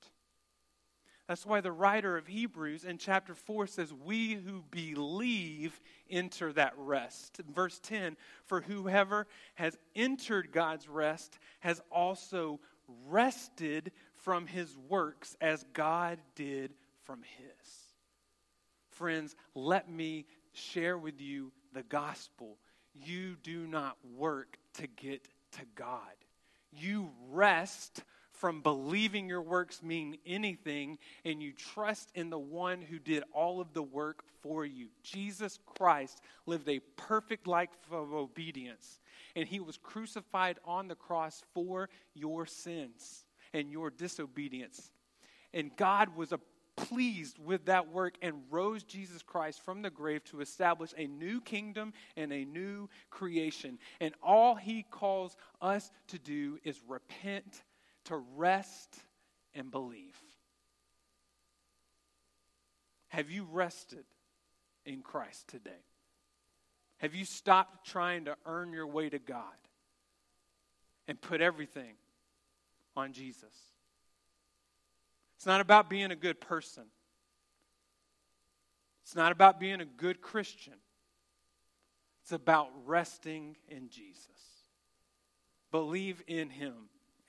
That's 1.29 1.46
why 1.46 1.62
the 1.62 1.72
writer 1.72 2.17
of 2.17 2.25
Hebrews 2.25 2.86
in 2.86 2.98
chapter 2.98 3.36
4 3.36 3.67
says, 3.67 3.93
We 3.93 4.34
who 4.34 4.63
believe 4.72 5.79
enter 6.10 6.51
that 6.53 6.74
rest. 6.75 7.39
Verse 7.53 7.79
10 7.84 8.17
For 8.48 8.62
whoever 8.62 9.27
has 9.53 9.77
entered 9.96 10.51
God's 10.51 10.89
rest 10.89 11.38
has 11.60 11.81
also 11.91 12.60
rested 13.08 13.91
from 14.15 14.48
his 14.48 14.75
works 14.88 15.38
as 15.39 15.63
God 15.72 16.17
did 16.34 16.74
from 17.03 17.22
his. 17.22 17.67
Friends, 18.89 19.36
let 19.53 19.88
me 19.88 20.25
share 20.53 20.98
with 20.98 21.22
you 21.22 21.51
the 21.74 21.84
gospel. 21.84 22.58
You 22.96 23.36
do 23.43 23.67
not 23.67 23.98
work 24.17 24.58
to 24.74 24.88
get 24.88 25.27
to 25.51 25.62
God. 25.75 26.00
You 26.71 27.11
rest 27.29 28.03
from 28.31 28.61
believing 28.61 29.27
your 29.27 29.41
works 29.41 29.83
mean 29.83 30.17
anything 30.25 30.97
and 31.25 31.43
you 31.43 31.51
trust 31.51 32.09
in 32.15 32.29
the 32.29 32.39
one 32.39 32.81
who 32.81 32.97
did 32.97 33.23
all 33.33 33.59
of 33.59 33.73
the 33.73 33.83
work 33.83 34.23
for 34.41 34.65
you. 34.65 34.88
Jesus 35.03 35.59
Christ 35.65 36.21
lived 36.45 36.69
a 36.69 36.79
perfect 36.95 37.47
life 37.47 37.69
of 37.91 38.13
obedience 38.13 38.99
and 39.35 39.47
he 39.47 39.59
was 39.59 39.77
crucified 39.77 40.57
on 40.63 40.88
the 40.88 40.95
cross 40.95 41.43
for 41.53 41.89
your 42.13 42.45
sins 42.45 43.25
and 43.53 43.71
your 43.71 43.89
disobedience. 43.89 44.91
And 45.53 45.75
God 45.75 46.15
was 46.15 46.31
a 46.31 46.39
pleased 46.88 47.38
with 47.39 47.65
that 47.65 47.91
work 47.91 48.15
and 48.21 48.36
rose 48.50 48.83
Jesus 48.83 49.21
Christ 49.21 49.63
from 49.63 49.81
the 49.81 49.89
grave 49.89 50.24
to 50.25 50.41
establish 50.41 50.93
a 50.98 51.07
new 51.07 51.41
kingdom 51.41 51.93
and 52.15 52.31
a 52.31 52.45
new 52.45 52.89
creation. 53.09 53.77
And 54.00 54.13
all 54.24 54.55
he 54.55 54.83
calls 54.89 55.36
us 55.62 55.91
to 56.07 56.19
do 56.19 56.57
is 56.63 56.79
repent, 56.88 57.63
to 58.05 58.17
rest, 58.36 59.00
and 59.53 59.71
believe. 59.71 60.17
Have 63.09 63.29
you 63.29 63.48
rested 63.51 64.05
in 64.86 65.01
Christ 65.01 65.48
today? 65.48 65.83
Have 66.98 67.15
you 67.15 67.25
stopped 67.25 67.88
trying 67.88 68.25
to 68.25 68.36
earn 68.45 68.74
your 68.74 68.88
way 68.88 69.09
to 69.09 69.19
God 69.19 69.43
and 71.07 71.19
put 71.19 71.41
everything 71.41 71.93
on 72.95 73.13
Jesus? 73.13 73.68
It's 75.39 75.46
not 75.46 75.62
about 75.62 75.89
being 75.89 76.12
a 76.12 76.17
good 76.17 76.41
person. 76.41 76.84
It's 79.03 79.15
not 79.15 79.31
about 79.31 79.58
being 79.58 79.79
a 79.79 79.86
good 79.86 80.19
Christian. 80.19 80.74
It's 82.22 82.34
about 82.34 82.67
resting 82.86 83.55
in 83.69 83.88
Jesus. 83.88 84.27
Believe 85.72 86.22
in 86.27 86.50
him, 86.50 86.74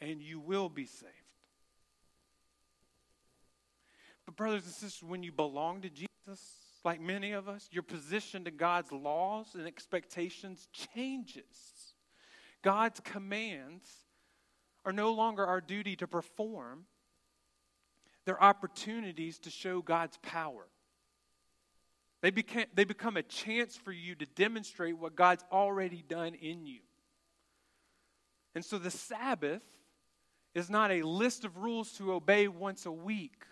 and 0.00 0.21
you 0.21 0.40
will 0.40 0.69
be 0.69 0.87
saved. 0.87 1.12
But, 4.26 4.35
brothers 4.35 4.64
and 4.64 4.75
sisters, 4.75 5.09
when 5.09 5.23
you 5.23 5.31
belong 5.31 5.83
to 5.83 5.88
Jesus, 5.88 6.43
like 6.85 7.00
many 7.00 7.31
of 7.31 7.49
us, 7.49 7.69
your 7.71 7.85
position 7.85 8.43
to 8.43 8.50
God's 8.50 8.90
laws 8.90 9.55
and 9.55 9.69
expectations 9.69 10.67
changes. 10.73 11.95
God's 12.62 12.99
commands 12.99 13.88
are 14.85 14.93
no 14.93 15.12
longer 15.12 15.47
our 15.47 15.61
duty 15.61 15.95
to 15.95 16.09
perform, 16.09 16.87
they're 18.30 18.40
opportunities 18.40 19.40
to 19.40 19.50
show 19.50 19.82
God's 19.82 20.16
power. 20.18 20.68
They, 22.22 22.30
became, 22.30 22.66
they 22.72 22.84
become 22.84 23.16
a 23.16 23.25
chance 23.25 23.76
for 23.76 23.90
you 23.90 24.14
to 24.14 24.25
demonstrate 24.25 24.96
what 24.96 25.16
God's 25.16 25.44
already 25.50 26.04
done 26.06 26.34
in 26.34 26.64
you. 26.64 26.78
And 28.54 28.64
so 28.64 28.78
the 28.78 28.92
Sabbath 28.92 29.64
is 30.54 30.70
not 30.70 30.92
a 30.92 31.02
list 31.02 31.44
of 31.44 31.56
rules 31.56 31.90
to 31.94 32.12
obey 32.12 32.46
once 32.46 32.87
a 32.87 32.92
week. 32.92 33.46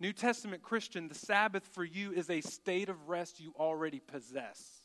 New 0.00 0.12
Testament 0.12 0.64
Christian, 0.64 1.06
the 1.06 1.14
Sabbath 1.14 1.68
for 1.68 1.84
you 1.84 2.10
is 2.10 2.28
a 2.28 2.40
state 2.40 2.88
of 2.88 3.08
rest 3.08 3.38
you 3.38 3.54
already 3.56 4.00
possess. 4.00 4.77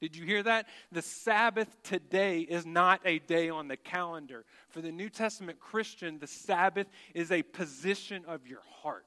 Did 0.00 0.16
you 0.16 0.24
hear 0.24 0.42
that? 0.42 0.66
The 0.92 1.02
Sabbath 1.02 1.82
today 1.82 2.40
is 2.40 2.66
not 2.66 3.00
a 3.04 3.20
day 3.20 3.48
on 3.48 3.68
the 3.68 3.76
calendar. 3.76 4.44
For 4.68 4.80
the 4.80 4.92
New 4.92 5.08
Testament 5.08 5.60
Christian, 5.60 6.18
the 6.18 6.26
Sabbath 6.26 6.88
is 7.14 7.30
a 7.30 7.42
position 7.42 8.24
of 8.26 8.46
your 8.46 8.62
heart. 8.82 9.04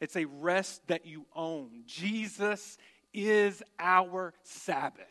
It's 0.00 0.16
a 0.16 0.24
rest 0.26 0.86
that 0.86 1.06
you 1.06 1.26
own. 1.34 1.82
Jesus 1.86 2.78
is 3.12 3.62
our 3.78 4.32
Sabbath. 4.42 5.04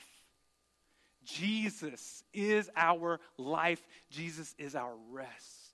Jesus 1.24 2.24
is 2.34 2.70
our 2.76 3.20
life. 3.38 3.86
Jesus 4.10 4.56
is 4.58 4.76
our 4.76 4.96
rest. 5.12 5.68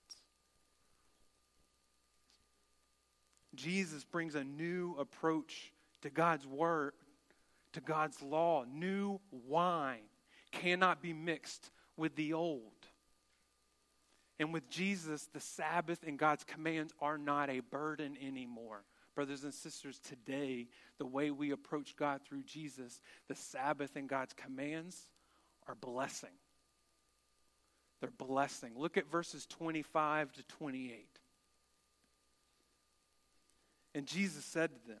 Jesus 3.54 4.02
brings 4.04 4.34
a 4.34 4.42
new 4.42 4.96
approach 4.98 5.72
to 6.02 6.10
God's 6.10 6.46
word, 6.46 6.92
to 7.74 7.80
God's 7.80 8.20
law. 8.22 8.64
New 8.64 9.20
wine 9.30 10.08
cannot 10.50 11.02
be 11.02 11.12
mixed 11.12 11.70
with 11.96 12.16
the 12.16 12.32
old. 12.32 12.72
And 14.38 14.52
with 14.52 14.68
Jesus, 14.68 15.28
the 15.32 15.40
Sabbath 15.40 16.00
and 16.06 16.18
God's 16.18 16.44
commands 16.44 16.92
are 17.00 17.18
not 17.18 17.50
a 17.50 17.60
burden 17.60 18.16
anymore. 18.20 18.82
Brothers 19.14 19.44
and 19.44 19.54
sisters, 19.54 20.00
today, 20.00 20.66
the 20.98 21.06
way 21.06 21.30
we 21.30 21.52
approach 21.52 21.94
God 21.94 22.20
through 22.26 22.42
Jesus, 22.42 23.00
the 23.28 23.36
Sabbath 23.36 23.94
and 23.94 24.08
God's 24.08 24.32
commands 24.32 25.00
are 25.68 25.76
blessing. 25.76 26.30
They're 28.00 28.10
blessing. 28.10 28.72
Look 28.76 28.96
at 28.96 29.10
verses 29.10 29.46
25 29.46 30.32
to 30.32 30.42
28. 30.42 31.06
And 33.94 34.06
Jesus 34.06 34.44
said 34.44 34.70
to 34.70 34.88
them, 34.88 35.00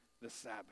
the 0.21 0.29
Sabbath. 0.29 0.65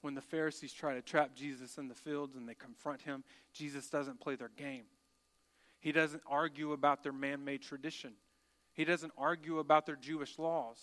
When 0.00 0.14
the 0.14 0.20
Pharisees 0.20 0.72
try 0.72 0.94
to 0.94 1.02
trap 1.02 1.34
Jesus 1.34 1.76
in 1.78 1.88
the 1.88 1.94
fields 1.94 2.36
and 2.36 2.48
they 2.48 2.54
confront 2.54 3.02
him, 3.02 3.24
Jesus 3.52 3.88
doesn't 3.88 4.20
play 4.20 4.36
their 4.36 4.50
game. 4.56 4.84
He 5.80 5.92
doesn't 5.92 6.22
argue 6.28 6.72
about 6.72 7.02
their 7.02 7.12
man 7.12 7.44
made 7.44 7.62
tradition. 7.62 8.12
He 8.74 8.84
doesn't 8.84 9.12
argue 9.18 9.58
about 9.58 9.86
their 9.86 9.96
Jewish 9.96 10.38
laws. 10.38 10.78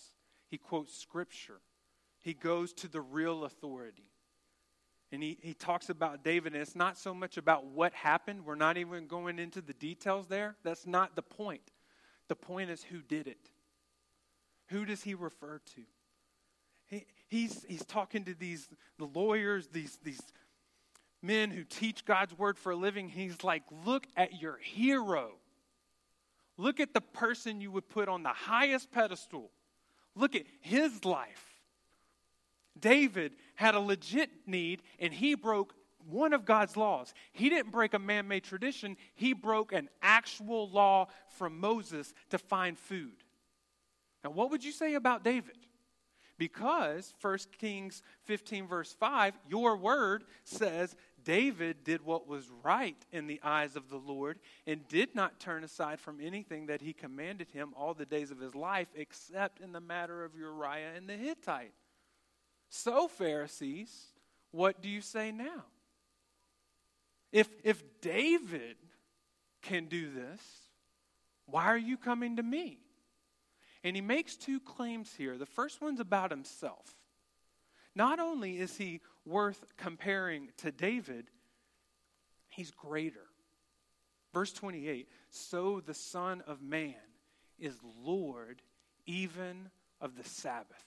He 0.48 0.58
quotes 0.58 0.96
scripture. 0.96 1.60
He 2.20 2.34
goes 2.34 2.72
to 2.74 2.88
the 2.88 3.00
real 3.00 3.44
authority. 3.44 4.10
And 5.12 5.22
he, 5.22 5.38
he 5.40 5.54
talks 5.54 5.88
about 5.88 6.24
David, 6.24 6.52
and 6.52 6.60
it's 6.60 6.74
not 6.74 6.98
so 6.98 7.14
much 7.14 7.36
about 7.36 7.66
what 7.66 7.94
happened. 7.94 8.44
We're 8.44 8.56
not 8.56 8.76
even 8.76 9.06
going 9.06 9.38
into 9.38 9.60
the 9.60 9.72
details 9.72 10.26
there. 10.26 10.56
That's 10.64 10.86
not 10.86 11.14
the 11.14 11.22
point. 11.22 11.62
The 12.28 12.34
point 12.34 12.70
is 12.70 12.82
who 12.82 13.00
did 13.02 13.28
it. 13.28 13.50
Who 14.68 14.84
does 14.84 15.04
he 15.04 15.14
refer 15.14 15.60
to? 15.76 15.82
He, 16.86 17.06
he's, 17.28 17.64
he's 17.68 17.84
talking 17.84 18.24
to 18.24 18.34
these 18.34 18.68
the 18.98 19.06
lawyers, 19.06 19.68
these, 19.68 19.98
these 20.02 20.20
men 21.22 21.50
who 21.50 21.64
teach 21.64 22.04
God's 22.04 22.36
word 22.38 22.58
for 22.58 22.72
a 22.72 22.76
living, 22.76 23.08
he's 23.08 23.42
like, 23.44 23.62
look 23.84 24.06
at 24.16 24.40
your 24.40 24.56
hero. 24.58 25.32
Look 26.56 26.80
at 26.80 26.94
the 26.94 27.00
person 27.00 27.60
you 27.60 27.70
would 27.72 27.88
put 27.88 28.08
on 28.08 28.22
the 28.22 28.30
highest 28.30 28.90
pedestal. 28.90 29.50
Look 30.14 30.34
at 30.34 30.44
his 30.60 31.04
life. 31.04 31.44
David 32.78 33.32
had 33.54 33.74
a 33.74 33.80
legit 33.80 34.30
need 34.46 34.82
and 34.98 35.12
he 35.12 35.34
broke 35.34 35.74
one 36.08 36.32
of 36.32 36.44
God's 36.44 36.76
laws. 36.76 37.12
He 37.32 37.48
didn't 37.48 37.72
break 37.72 37.94
a 37.94 37.98
man 37.98 38.28
made 38.28 38.44
tradition, 38.44 38.96
he 39.14 39.32
broke 39.32 39.72
an 39.72 39.88
actual 40.02 40.70
law 40.70 41.08
from 41.36 41.58
Moses 41.58 42.14
to 42.30 42.38
find 42.38 42.78
food. 42.78 43.24
Now, 44.24 44.30
what 44.30 44.50
would 44.50 44.64
you 44.64 44.72
say 44.72 44.94
about 44.94 45.24
David? 45.24 45.56
Because 46.38 47.14
1 47.20 47.38
Kings 47.58 48.02
15, 48.24 48.66
verse 48.66 48.92
5, 48.92 49.38
your 49.48 49.76
word 49.76 50.24
says 50.44 50.94
David 51.24 51.82
did 51.82 52.04
what 52.04 52.28
was 52.28 52.50
right 52.62 52.96
in 53.10 53.26
the 53.26 53.40
eyes 53.42 53.74
of 53.74 53.88
the 53.88 53.96
Lord 53.96 54.38
and 54.66 54.86
did 54.88 55.14
not 55.14 55.40
turn 55.40 55.64
aside 55.64 55.98
from 55.98 56.20
anything 56.20 56.66
that 56.66 56.82
he 56.82 56.92
commanded 56.92 57.50
him 57.50 57.72
all 57.74 57.94
the 57.94 58.06
days 58.06 58.30
of 58.30 58.38
his 58.38 58.54
life, 58.54 58.88
except 58.94 59.60
in 59.60 59.72
the 59.72 59.80
matter 59.80 60.24
of 60.24 60.36
Uriah 60.36 60.92
and 60.94 61.08
the 61.08 61.16
Hittite. 61.16 61.72
So, 62.68 63.08
Pharisees, 63.08 63.92
what 64.50 64.82
do 64.82 64.88
you 64.88 65.00
say 65.00 65.32
now? 65.32 65.64
If, 67.32 67.48
if 67.64 67.82
David 68.00 68.76
can 69.62 69.86
do 69.86 70.10
this, 70.10 70.40
why 71.46 71.66
are 71.66 71.78
you 71.78 71.96
coming 71.96 72.36
to 72.36 72.42
me? 72.42 72.78
And 73.86 73.94
he 73.94 74.02
makes 74.02 74.34
two 74.34 74.58
claims 74.58 75.14
here. 75.16 75.38
The 75.38 75.46
first 75.46 75.80
one's 75.80 76.00
about 76.00 76.32
himself. 76.32 76.96
Not 77.94 78.18
only 78.18 78.58
is 78.58 78.76
he 78.76 79.00
worth 79.24 79.64
comparing 79.76 80.48
to 80.56 80.72
David, 80.72 81.26
he's 82.48 82.72
greater. 82.72 83.28
Verse 84.34 84.52
28 84.52 85.08
So 85.30 85.80
the 85.86 85.94
Son 85.94 86.42
of 86.48 86.60
Man 86.60 86.96
is 87.60 87.76
Lord 88.02 88.60
even 89.06 89.70
of 90.00 90.16
the 90.16 90.28
Sabbath. 90.28 90.84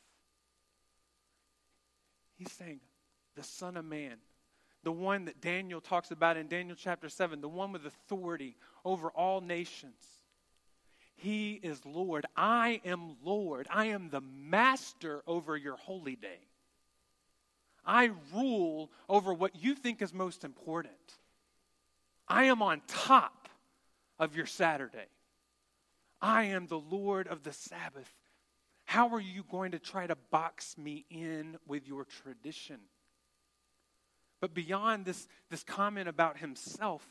He's 2.35 2.51
saying, 2.51 2.81
the 3.35 3.43
Son 3.43 3.77
of 3.77 3.85
Man, 3.85 4.17
the 4.83 4.91
one 4.91 5.23
that 5.23 5.39
Daniel 5.39 5.79
talks 5.79 6.11
about 6.11 6.35
in 6.35 6.49
Daniel 6.49 6.75
chapter 6.77 7.07
7, 7.07 7.39
the 7.39 7.47
one 7.47 7.71
with 7.71 7.85
authority 7.85 8.57
over 8.83 9.09
all 9.09 9.39
nations. 9.39 10.18
He 11.19 11.59
is 11.61 11.85
Lord. 11.85 12.25
I 12.37 12.79
am 12.85 13.17
Lord. 13.23 13.67
I 13.69 13.87
am 13.87 14.09
the 14.09 14.21
master 14.21 15.21
over 15.27 15.57
your 15.57 15.75
holy 15.75 16.15
day. 16.15 16.39
I 17.85 18.11
rule 18.33 18.89
over 19.09 19.33
what 19.33 19.61
you 19.61 19.75
think 19.75 20.01
is 20.01 20.13
most 20.13 20.45
important. 20.45 20.93
I 22.25 22.45
am 22.45 22.61
on 22.61 22.81
top 22.87 23.49
of 24.17 24.35
your 24.37 24.45
Saturday. 24.45 25.07
I 26.21 26.43
am 26.43 26.67
the 26.67 26.79
Lord 26.79 27.27
of 27.27 27.43
the 27.43 27.53
Sabbath. 27.53 28.13
How 28.85 29.09
are 29.09 29.19
you 29.19 29.43
going 29.51 29.71
to 29.71 29.79
try 29.79 30.07
to 30.07 30.15
box 30.31 30.77
me 30.77 31.05
in 31.09 31.57
with 31.67 31.85
your 31.85 32.05
tradition? 32.05 32.79
But 34.39 34.53
beyond 34.53 35.03
this, 35.03 35.27
this 35.49 35.63
comment 35.63 36.07
about 36.07 36.37
himself, 36.37 37.05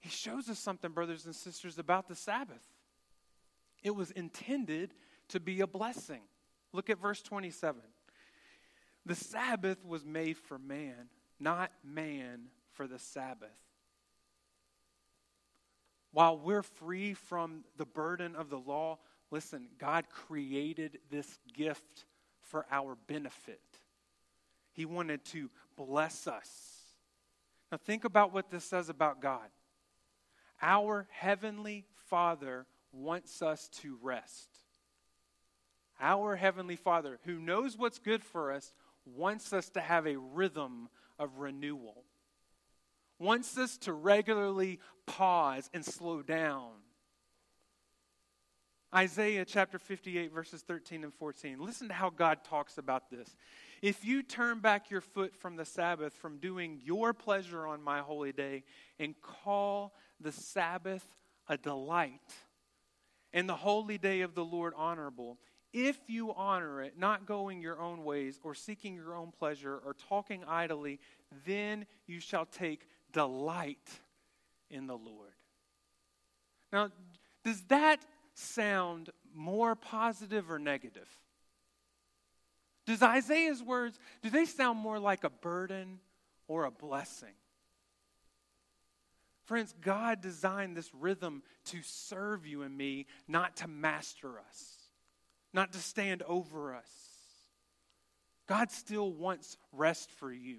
he 0.00 0.08
shows 0.08 0.48
us 0.48 0.58
something, 0.58 0.90
brothers 0.90 1.26
and 1.26 1.34
sisters, 1.34 1.78
about 1.78 2.08
the 2.08 2.16
Sabbath. 2.16 2.62
It 3.82 3.94
was 3.94 4.10
intended 4.10 4.94
to 5.28 5.40
be 5.40 5.60
a 5.60 5.66
blessing. 5.66 6.22
Look 6.72 6.90
at 6.90 7.00
verse 7.00 7.22
27. 7.22 7.80
The 9.06 9.14
Sabbath 9.14 9.84
was 9.84 10.04
made 10.04 10.36
for 10.36 10.58
man, 10.58 11.08
not 11.38 11.72
man 11.82 12.46
for 12.72 12.86
the 12.86 12.98
Sabbath. 12.98 13.48
While 16.12 16.38
we're 16.38 16.62
free 16.62 17.14
from 17.14 17.64
the 17.76 17.86
burden 17.86 18.34
of 18.34 18.50
the 18.50 18.58
law, 18.58 18.98
listen, 19.30 19.68
God 19.78 20.06
created 20.10 20.98
this 21.10 21.38
gift 21.54 22.04
for 22.42 22.66
our 22.70 22.96
benefit. 23.06 23.60
He 24.72 24.84
wanted 24.84 25.24
to 25.26 25.50
bless 25.76 26.26
us. 26.26 26.48
Now, 27.70 27.78
think 27.78 28.04
about 28.04 28.32
what 28.32 28.50
this 28.50 28.64
says 28.64 28.88
about 28.88 29.20
God. 29.20 29.48
Our 30.60 31.06
Heavenly 31.10 31.86
Father 32.08 32.66
wants 32.92 33.42
us 33.42 33.68
to 33.80 33.98
rest. 34.02 34.48
Our 36.00 36.36
Heavenly 36.36 36.76
Father, 36.76 37.18
who 37.24 37.38
knows 37.38 37.76
what's 37.76 37.98
good 37.98 38.24
for 38.24 38.52
us, 38.52 38.72
wants 39.04 39.52
us 39.52 39.68
to 39.70 39.80
have 39.80 40.06
a 40.06 40.16
rhythm 40.16 40.88
of 41.18 41.38
renewal, 41.38 42.04
wants 43.18 43.58
us 43.58 43.76
to 43.78 43.92
regularly 43.92 44.80
pause 45.06 45.68
and 45.74 45.84
slow 45.84 46.22
down. 46.22 46.70
Isaiah 48.92 49.44
chapter 49.44 49.78
58, 49.78 50.32
verses 50.32 50.62
13 50.62 51.04
and 51.04 51.14
14. 51.14 51.60
Listen 51.60 51.88
to 51.88 51.94
how 51.94 52.10
God 52.10 52.38
talks 52.42 52.76
about 52.76 53.08
this. 53.08 53.36
If 53.82 54.04
you 54.04 54.22
turn 54.22 54.58
back 54.58 54.90
your 54.90 55.00
foot 55.00 55.36
from 55.36 55.54
the 55.56 55.64
Sabbath, 55.64 56.12
from 56.14 56.38
doing 56.38 56.80
your 56.82 57.12
pleasure 57.12 57.66
on 57.66 57.82
my 57.82 58.00
holy 58.00 58.32
day, 58.32 58.64
and 58.98 59.14
call 59.20 59.94
the 60.18 60.32
Sabbath 60.32 61.06
a 61.46 61.56
delight, 61.56 62.20
and 63.32 63.48
the 63.48 63.56
holy 63.56 63.98
day 63.98 64.20
of 64.22 64.34
the 64.34 64.44
Lord 64.44 64.72
honorable, 64.76 65.38
if 65.72 65.98
you 66.08 66.32
honor 66.34 66.82
it, 66.82 66.98
not 66.98 67.26
going 67.26 67.62
your 67.62 67.80
own 67.80 68.04
ways, 68.04 68.40
or 68.42 68.54
seeking 68.54 68.94
your 68.94 69.14
own 69.14 69.30
pleasure, 69.30 69.80
or 69.84 69.94
talking 70.08 70.42
idly, 70.46 70.98
then 71.46 71.86
you 72.06 72.18
shall 72.20 72.46
take 72.46 72.88
delight 73.12 73.88
in 74.70 74.86
the 74.86 74.96
Lord. 74.96 75.34
Now, 76.72 76.90
does 77.44 77.60
that 77.68 78.00
sound 78.34 79.10
more 79.34 79.74
positive 79.74 80.50
or 80.50 80.58
negative? 80.58 81.08
Does 82.86 83.02
Isaiah's 83.02 83.62
words, 83.62 83.98
do 84.22 84.30
they 84.30 84.44
sound 84.44 84.78
more 84.78 84.98
like 84.98 85.22
a 85.22 85.30
burden 85.30 86.00
or 86.48 86.64
a 86.64 86.70
blessing? 86.70 87.34
Friends, 89.50 89.74
God 89.80 90.20
designed 90.20 90.76
this 90.76 90.88
rhythm 90.94 91.42
to 91.64 91.78
serve 91.82 92.46
you 92.46 92.62
and 92.62 92.78
me, 92.78 93.06
not 93.26 93.56
to 93.56 93.66
master 93.66 94.38
us, 94.38 94.76
not 95.52 95.72
to 95.72 95.80
stand 95.80 96.22
over 96.22 96.72
us. 96.72 96.88
God 98.46 98.70
still 98.70 99.10
wants 99.12 99.58
rest 99.72 100.12
for 100.12 100.32
you. 100.32 100.58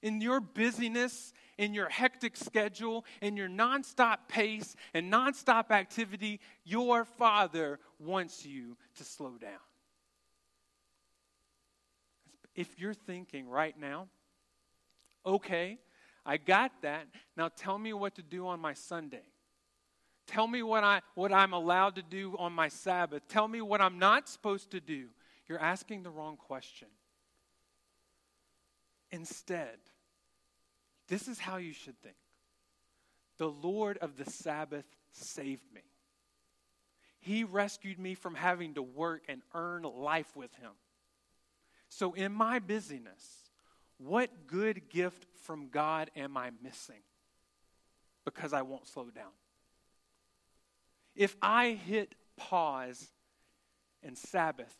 In 0.00 0.22
your 0.22 0.40
busyness, 0.40 1.34
in 1.58 1.74
your 1.74 1.90
hectic 1.90 2.38
schedule, 2.38 3.04
in 3.20 3.36
your 3.36 3.50
nonstop 3.50 4.28
pace 4.28 4.74
and 4.94 5.12
nonstop 5.12 5.70
activity, 5.70 6.40
your 6.64 7.04
Father 7.04 7.80
wants 7.98 8.46
you 8.46 8.78
to 8.96 9.04
slow 9.04 9.36
down. 9.36 9.60
If 12.54 12.80
you're 12.80 12.94
thinking 12.94 13.46
right 13.46 13.78
now, 13.78 14.08
okay, 15.26 15.76
I 16.24 16.36
got 16.36 16.72
that. 16.82 17.06
Now 17.36 17.48
tell 17.48 17.78
me 17.78 17.92
what 17.92 18.14
to 18.16 18.22
do 18.22 18.46
on 18.46 18.60
my 18.60 18.74
Sunday. 18.74 19.24
Tell 20.26 20.46
me 20.46 20.62
what, 20.62 20.84
I, 20.84 21.00
what 21.14 21.32
I'm 21.32 21.54
allowed 21.54 21.96
to 21.96 22.02
do 22.02 22.36
on 22.38 22.52
my 22.52 22.68
Sabbath. 22.68 23.26
Tell 23.28 23.48
me 23.48 23.62
what 23.62 23.80
I'm 23.80 23.98
not 23.98 24.28
supposed 24.28 24.70
to 24.72 24.80
do. 24.80 25.08
You're 25.48 25.58
asking 25.58 26.02
the 26.02 26.10
wrong 26.10 26.36
question. 26.36 26.88
Instead, 29.10 29.78
this 31.08 31.28
is 31.28 31.38
how 31.38 31.56
you 31.56 31.72
should 31.72 31.98
think 32.02 32.16
The 33.38 33.48
Lord 33.48 33.96
of 33.98 34.16
the 34.16 34.30
Sabbath 34.30 34.84
saved 35.12 35.72
me. 35.74 35.80
He 37.20 37.44
rescued 37.44 37.98
me 37.98 38.14
from 38.14 38.34
having 38.34 38.74
to 38.74 38.82
work 38.82 39.22
and 39.28 39.40
earn 39.54 39.82
life 39.82 40.36
with 40.36 40.54
Him. 40.56 40.72
So, 41.88 42.12
in 42.12 42.32
my 42.32 42.58
busyness, 42.58 43.47
what 43.98 44.46
good 44.46 44.88
gift 44.88 45.26
from 45.42 45.68
God 45.68 46.10
am 46.16 46.36
I 46.36 46.50
missing? 46.62 47.02
Because 48.24 48.52
I 48.52 48.62
won't 48.62 48.86
slow 48.86 49.10
down. 49.10 49.32
If 51.16 51.36
I 51.42 51.70
hit 51.70 52.14
pause 52.36 53.10
and 54.02 54.16
Sabbath, 54.16 54.76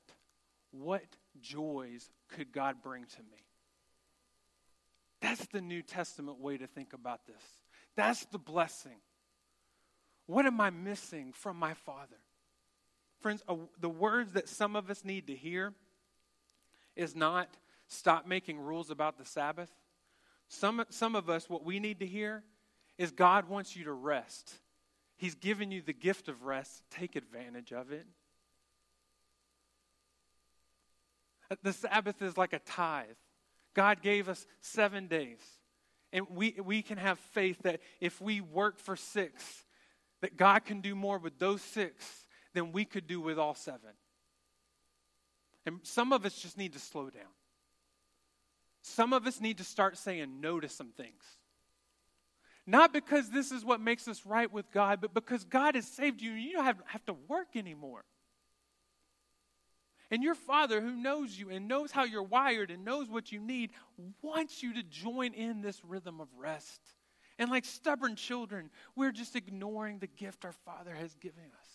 what 0.71 1.05
joys 1.41 2.11
could 2.29 2.53
God 2.53 2.77
bring 2.83 3.05
to 3.05 3.23
me? 3.23 3.45
That's 5.21 5.47
the 5.47 5.61
New 5.61 5.83
Testament 5.83 6.39
way 6.39 6.57
to 6.59 6.67
think 6.67 6.93
about 6.93 7.27
this. 7.27 7.43
That's 7.97 8.25
the 8.27 8.39
blessing. 8.39 9.01
What 10.27 10.47
am 10.47 10.61
I 10.61 10.71
missing 10.71 11.33
from 11.33 11.57
my 11.57 11.75
Father? 11.75 12.19
Friends, 13.21 13.43
uh, 13.49 13.57
the 13.81 13.89
words 13.89 14.33
that 14.35 14.49
some 14.49 14.77
of 14.77 14.91
us 14.91 15.05
need 15.05 15.27
to 15.27 15.35
hear 15.35 15.73
is 16.95 17.17
not 17.17 17.49
stop 17.89 18.27
making 18.27 18.59
rules 18.61 18.91
about 18.91 19.19
the 19.19 19.25
Sabbath. 19.25 19.71
Some, 20.49 20.85
some 20.89 21.15
of 21.15 21.29
us, 21.29 21.49
what 21.51 21.65
we 21.65 21.81
need 21.81 22.01
to 22.01 22.07
hear 22.07 22.43
is 22.97 23.11
God 23.11 23.49
wants 23.49 23.77
you 23.77 23.85
to 23.85 23.93
rest. 23.93 24.53
He's 25.17 25.35
given 25.35 25.71
you 25.71 25.83
the 25.83 25.93
gift 25.93 26.29
of 26.29 26.45
rest. 26.45 26.83
Take 26.91 27.17
advantage 27.17 27.73
of 27.73 27.93
it. 27.93 28.07
The 31.63 31.73
Sabbath 31.73 32.21
is 32.23 32.37
like 32.37 32.53
a 32.53 32.59
tithe. 32.61 33.07
God 33.75 34.03
gave 34.03 34.29
us 34.29 34.47
seven 34.61 35.07
days. 35.07 35.41
And 36.13 36.27
we, 36.31 36.57
we 36.65 36.83
can 36.83 36.99
have 36.99 37.19
faith 37.19 37.59
that 37.63 37.81
if 38.01 38.21
we 38.21 38.41
work 38.41 38.79
for 38.79 38.97
six, 38.97 39.65
that 40.21 40.37
God 40.37 40.65
can 40.65 40.81
do 40.81 40.95
more 40.95 41.19
with 41.19 41.39
those 41.39 41.63
six 41.63 42.27
than 42.55 42.73
we 42.73 42.85
could 42.85 43.07
do 43.07 43.21
with 43.21 43.39
all 43.39 43.55
seven. 43.55 43.91
And 45.67 45.81
some 45.83 46.13
of 46.13 46.25
us 46.25 46.35
just 46.35 46.57
need 46.57 46.73
to 46.73 46.79
slow 46.79 47.11
down. 47.11 47.23
Some 48.83 49.13
of 49.13 49.27
us 49.27 49.41
need 49.41 49.59
to 49.59 49.65
start 49.65 49.97
saying 49.99 50.41
no 50.41 50.61
to 50.61 50.69
some 50.69 50.89
things. 50.97 51.23
Not 52.67 52.93
because 52.93 53.31
this 53.31 53.51
is 53.51 53.65
what 53.65 53.81
makes 53.81 54.07
us 54.09 54.27
right 54.27 54.53
with 54.53 54.71
God, 54.71 55.01
but 55.01 55.15
because 55.15 55.45
God 55.45 55.75
has 55.75 55.87
saved 55.87 56.21
you 56.21 56.33
and 56.33 56.43
you 56.43 56.53
don't 56.53 56.65
have, 56.65 56.81
have 56.87 57.05
to 57.07 57.17
work 57.27 57.57
anymore. 57.57 58.05
And 60.11 60.23
your 60.23 60.35
Father, 60.35 60.81
who 60.81 60.93
knows 60.93 61.39
you 61.39 61.51
and 61.51 61.69
knows 61.69 61.93
how 61.93 62.05
you're 62.05 62.23
wired 62.23 62.71
and 62.71 62.85
knows 62.85 63.09
what 63.09 63.31
you 63.31 63.41
need, 63.41 63.71
wants 64.23 64.63
you 64.63 64.75
to 64.75 64.83
join 64.83 65.35
in 65.35 65.61
this 65.61 65.83
rhythm 65.85 66.21
of 66.21 66.29
rest. 66.37 66.81
And 67.39 67.51
like 67.51 67.65
stubborn 67.65 68.17
children, 68.17 68.71
we're 68.97 69.13
just 69.13 69.37
ignoring 69.37 69.99
the 69.99 70.07
gift 70.07 70.45
our 70.45 70.53
Father 70.53 70.95
has 70.95 71.15
given 71.15 71.45
us. 71.45 71.68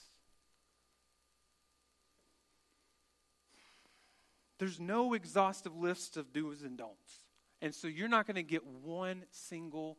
There's 4.64 4.80
no 4.80 5.14
exhaustive 5.14 5.76
list 5.76 6.16
of 6.16 6.32
do's 6.32 6.62
and 6.62 6.78
don'ts. 6.78 7.20
And 7.62 7.76
so 7.76 7.90
you're 7.90 8.08
not 8.08 8.26
going 8.26 8.36
to 8.36 8.44
get 8.44 8.66
one 8.66 9.26
single 9.30 9.98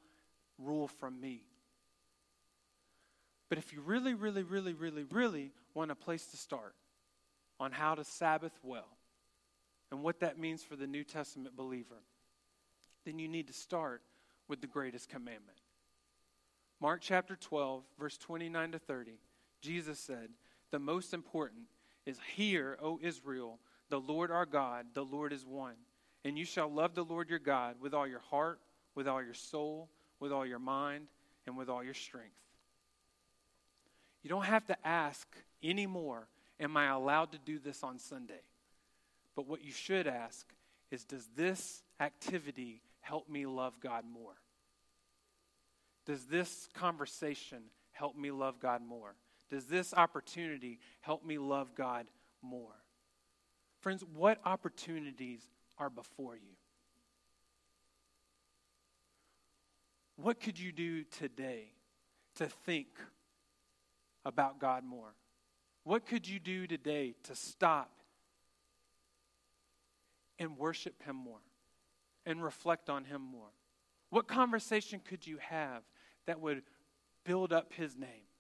rule 0.58 0.88
from 0.88 1.20
me. 1.20 1.42
But 3.50 3.58
if 3.58 3.74
you 3.74 3.82
really, 3.82 4.14
really, 4.14 4.42
really, 4.42 4.72
really, 4.72 5.04
really 5.04 5.52
want 5.74 5.90
a 5.90 5.94
place 5.94 6.24
to 6.28 6.38
start 6.38 6.74
on 7.60 7.72
how 7.72 7.94
to 7.94 8.04
Sabbath 8.04 8.58
well 8.62 8.88
and 9.90 10.02
what 10.02 10.20
that 10.20 10.38
means 10.38 10.62
for 10.62 10.76
the 10.76 10.86
New 10.86 11.04
Testament 11.04 11.54
believer, 11.54 12.02
then 13.04 13.18
you 13.18 13.28
need 13.28 13.48
to 13.48 13.52
start 13.52 14.00
with 14.48 14.62
the 14.62 14.66
greatest 14.66 15.10
commandment. 15.10 15.58
Mark 16.80 17.02
chapter 17.02 17.36
12, 17.36 17.82
verse 17.98 18.16
29 18.16 18.72
to 18.72 18.78
30, 18.78 19.18
Jesus 19.60 19.98
said, 19.98 20.30
The 20.70 20.78
most 20.78 21.12
important 21.12 21.64
is, 22.06 22.18
Hear, 22.34 22.78
O 22.80 22.98
Israel, 23.02 23.58
the 23.88 24.00
Lord 24.00 24.30
our 24.30 24.46
God, 24.46 24.86
the 24.94 25.04
Lord 25.04 25.32
is 25.32 25.44
one. 25.44 25.74
And 26.24 26.38
you 26.38 26.44
shall 26.44 26.72
love 26.72 26.94
the 26.94 27.04
Lord 27.04 27.28
your 27.28 27.38
God 27.38 27.76
with 27.80 27.92
all 27.92 28.06
your 28.06 28.20
heart, 28.20 28.58
with 28.94 29.06
all 29.06 29.22
your 29.22 29.34
soul, 29.34 29.90
with 30.20 30.32
all 30.32 30.46
your 30.46 30.58
mind, 30.58 31.06
and 31.46 31.56
with 31.56 31.68
all 31.68 31.84
your 31.84 31.94
strength. 31.94 32.34
You 34.22 34.30
don't 34.30 34.44
have 34.44 34.64
to 34.66 34.86
ask 34.86 35.28
anymore, 35.62 36.28
Am 36.60 36.76
I 36.76 36.86
allowed 36.86 37.32
to 37.32 37.38
do 37.38 37.58
this 37.58 37.82
on 37.82 37.98
Sunday? 37.98 38.40
But 39.34 39.48
what 39.48 39.64
you 39.64 39.72
should 39.72 40.06
ask 40.06 40.46
is 40.90 41.04
Does 41.04 41.28
this 41.36 41.82
activity 42.00 42.80
help 43.00 43.28
me 43.28 43.44
love 43.44 43.80
God 43.80 44.04
more? 44.10 44.34
Does 46.06 46.26
this 46.26 46.68
conversation 46.74 47.62
help 47.92 48.16
me 48.16 48.30
love 48.30 48.60
God 48.60 48.82
more? 48.86 49.14
Does 49.50 49.66
this 49.66 49.92
opportunity 49.94 50.78
help 51.00 51.24
me 51.24 51.38
love 51.38 51.74
God 51.74 52.06
more? 52.42 52.83
Friends, 53.84 54.02
what 54.14 54.38
opportunities 54.46 55.42
are 55.76 55.90
before 55.90 56.36
you? 56.36 56.56
What 60.16 60.40
could 60.40 60.58
you 60.58 60.72
do 60.72 61.04
today 61.04 61.64
to 62.36 62.46
think 62.46 62.88
about 64.24 64.58
God 64.58 64.84
more? 64.84 65.14
What 65.82 66.06
could 66.06 66.26
you 66.26 66.40
do 66.40 66.66
today 66.66 67.14
to 67.24 67.36
stop 67.36 67.90
and 70.38 70.56
worship 70.56 71.02
Him 71.02 71.16
more 71.16 71.42
and 72.24 72.42
reflect 72.42 72.88
on 72.88 73.04
Him 73.04 73.20
more? 73.20 73.52
What 74.08 74.26
conversation 74.26 74.98
could 75.04 75.26
you 75.26 75.36
have 75.42 75.82
that 76.24 76.40
would 76.40 76.62
build 77.22 77.52
up 77.52 77.74
His 77.74 77.94
name? 77.94 78.30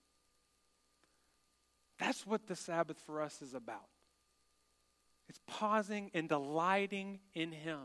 That's 1.98 2.26
what 2.26 2.46
the 2.46 2.56
Sabbath 2.56 2.96
for 3.04 3.20
us 3.20 3.42
is 3.42 3.52
about. 3.52 3.90
It's 5.28 5.40
pausing 5.46 6.10
and 6.14 6.28
delighting 6.28 7.20
in 7.34 7.52
Him, 7.52 7.80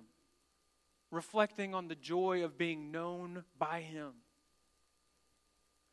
reflecting 1.12 1.74
on 1.74 1.88
the 1.88 1.96
joy 1.96 2.44
of 2.44 2.58
being 2.58 2.92
known 2.92 3.44
by 3.58 3.82
Him. 3.82 4.12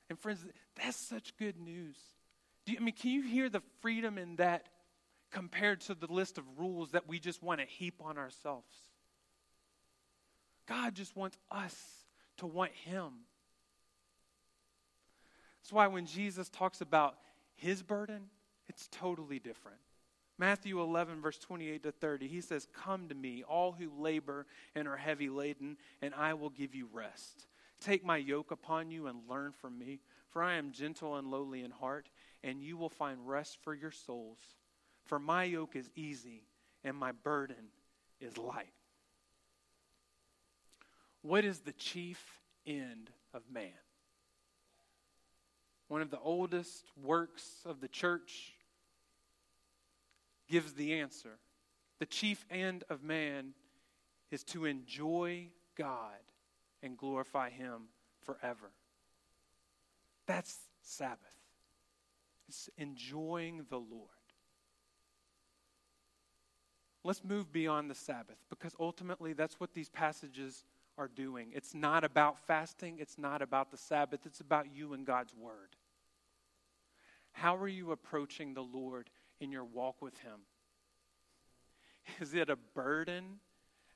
And, 0.08 0.18
friends, 0.18 0.44
that's 0.82 0.96
such 0.96 1.36
good 1.36 1.58
news. 1.58 1.96
Do 2.64 2.72
You, 2.72 2.78
I 2.80 2.84
mean, 2.84 2.94
can 2.94 3.10
you 3.10 3.22
hear 3.22 3.48
the 3.48 3.62
freedom 3.80 4.18
in 4.18 4.36
that 4.36 4.68
compared 5.30 5.80
to 5.82 5.94
the 5.94 6.12
list 6.12 6.38
of 6.38 6.44
rules 6.56 6.92
that 6.92 7.08
we 7.08 7.18
just 7.18 7.42
want 7.42 7.60
to 7.60 7.66
heap 7.66 8.00
on 8.04 8.18
ourselves? 8.18 8.74
God 10.66 10.94
just 10.94 11.16
wants 11.16 11.38
us 11.50 11.76
to 12.38 12.46
want 12.46 12.72
Him. 12.72 13.10
That's 15.62 15.72
why 15.72 15.86
when 15.86 16.06
Jesus 16.06 16.48
talks 16.48 16.80
about 16.80 17.16
His 17.54 17.82
burden, 17.82 18.30
it's 18.68 18.88
totally 18.90 19.38
different. 19.38 19.78
Matthew 20.38 20.80
11, 20.80 21.22
verse 21.22 21.38
28 21.38 21.82
to 21.84 21.92
30, 21.92 22.28
he 22.28 22.40
says, 22.40 22.68
Come 22.72 23.08
to 23.08 23.14
me, 23.14 23.42
all 23.42 23.72
who 23.72 23.90
labor 23.98 24.46
and 24.74 24.86
are 24.86 24.96
heavy 24.96 25.30
laden, 25.30 25.78
and 26.02 26.14
I 26.14 26.34
will 26.34 26.50
give 26.50 26.74
you 26.74 26.88
rest. 26.92 27.46
Take 27.80 28.04
my 28.04 28.18
yoke 28.18 28.50
upon 28.50 28.90
you 28.90 29.06
and 29.06 29.28
learn 29.28 29.52
from 29.52 29.78
me, 29.78 30.00
for 30.28 30.42
I 30.42 30.54
am 30.54 30.72
gentle 30.72 31.16
and 31.16 31.30
lowly 31.30 31.62
in 31.62 31.70
heart, 31.70 32.10
and 32.44 32.62
you 32.62 32.76
will 32.76 32.90
find 32.90 33.26
rest 33.26 33.58
for 33.62 33.74
your 33.74 33.90
souls. 33.90 34.38
For 35.04 35.18
my 35.18 35.44
yoke 35.44 35.74
is 35.74 35.90
easy, 35.94 36.42
and 36.84 36.96
my 36.96 37.12
burden 37.12 37.70
is 38.20 38.36
light. 38.36 38.72
What 41.22 41.44
is 41.44 41.60
the 41.60 41.72
chief 41.72 42.22
end 42.66 43.10
of 43.32 43.42
man? 43.50 43.72
One 45.88 46.02
of 46.02 46.10
the 46.10 46.20
oldest 46.20 46.84
works 47.02 47.62
of 47.64 47.80
the 47.80 47.88
church 47.88 48.55
gives 50.48 50.74
the 50.74 50.94
answer. 50.94 51.38
The 51.98 52.06
chief 52.06 52.44
end 52.50 52.84
of 52.90 53.02
man 53.02 53.54
is 54.30 54.44
to 54.44 54.64
enjoy 54.64 55.48
God 55.76 56.18
and 56.82 56.96
glorify 56.96 57.50
Him 57.50 57.88
forever. 58.24 58.70
That's 60.26 60.58
Sabbath. 60.82 61.18
It's 62.48 62.68
enjoying 62.76 63.66
the 63.70 63.78
Lord. 63.78 64.10
Let's 67.04 67.22
move 67.22 67.52
beyond 67.52 67.88
the 67.88 67.94
Sabbath 67.94 68.38
because 68.50 68.74
ultimately 68.80 69.32
that's 69.32 69.60
what 69.60 69.74
these 69.74 69.88
passages 69.88 70.64
are 70.98 71.08
doing. 71.08 71.52
It's 71.54 71.74
not 71.74 72.02
about 72.02 72.38
fasting, 72.46 72.96
it's 72.98 73.18
not 73.18 73.42
about 73.42 73.70
the 73.70 73.76
Sabbath, 73.76 74.26
it's 74.26 74.40
about 74.40 74.74
you 74.74 74.92
and 74.92 75.06
God's 75.06 75.34
Word. 75.34 75.76
How 77.32 77.54
are 77.56 77.68
you 77.68 77.92
approaching 77.92 78.54
the 78.54 78.62
Lord 78.62 79.10
in 79.40 79.52
your 79.52 79.64
walk 79.64 80.00
with 80.02 80.16
Him? 80.18 80.40
Is 82.20 82.34
it 82.34 82.50
a 82.50 82.56
burden, 82.74 83.40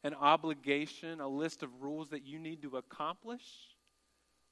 an 0.02 0.14
obligation, 0.14 1.20
a 1.20 1.28
list 1.28 1.62
of 1.62 1.82
rules 1.82 2.10
that 2.10 2.26
you 2.26 2.38
need 2.38 2.62
to 2.62 2.76
accomplish? 2.76 3.44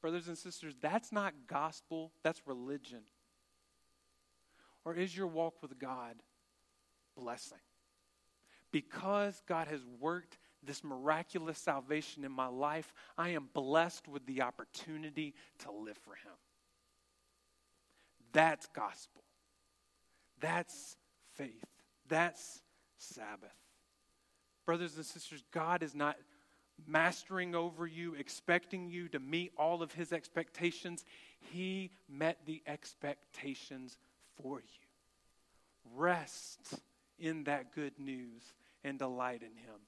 Brothers 0.00 0.28
and 0.28 0.38
sisters, 0.38 0.74
that's 0.80 1.10
not 1.10 1.34
gospel, 1.48 2.12
that's 2.22 2.40
religion. 2.46 3.00
Or 4.84 4.94
is 4.94 5.16
your 5.16 5.26
walk 5.26 5.60
with 5.60 5.78
God 5.78 6.14
blessing? 7.16 7.58
Because 8.70 9.42
God 9.46 9.66
has 9.68 9.80
worked 9.98 10.38
this 10.62 10.84
miraculous 10.84 11.58
salvation 11.58 12.24
in 12.24 12.32
my 12.32 12.46
life, 12.46 12.92
I 13.16 13.30
am 13.30 13.48
blessed 13.52 14.08
with 14.08 14.26
the 14.26 14.42
opportunity 14.42 15.34
to 15.60 15.72
live 15.72 15.96
for 15.98 16.14
Him. 16.14 16.34
That's 18.32 18.66
gospel. 18.74 19.22
That's 20.40 20.96
faith. 21.34 21.64
That's 22.08 22.60
Sabbath. 22.96 23.54
Brothers 24.66 24.96
and 24.96 25.04
sisters, 25.04 25.42
God 25.52 25.82
is 25.82 25.94
not 25.94 26.16
mastering 26.86 27.54
over 27.54 27.86
you, 27.86 28.14
expecting 28.14 28.88
you 28.88 29.08
to 29.08 29.18
meet 29.18 29.52
all 29.56 29.82
of 29.82 29.92
His 29.92 30.12
expectations. 30.12 31.04
He 31.52 31.90
met 32.08 32.38
the 32.46 32.62
expectations 32.66 33.98
for 34.40 34.60
you. 34.60 35.96
Rest 35.96 36.74
in 37.18 37.44
that 37.44 37.74
good 37.74 37.98
news 37.98 38.42
and 38.84 38.98
delight 38.98 39.42
in 39.42 39.56
Him. 39.56 39.80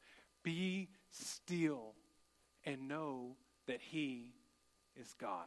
Be 0.42 0.88
still 1.10 1.94
and 2.64 2.88
know 2.88 3.36
that 3.66 3.80
He 3.80 4.32
is 4.98 5.14
God. 5.18 5.46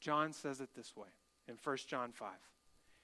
John 0.00 0.32
says 0.32 0.60
it 0.60 0.70
this 0.74 0.96
way 0.96 1.08
in 1.48 1.56
1 1.62 1.76
John 1.86 2.12
5. 2.12 2.28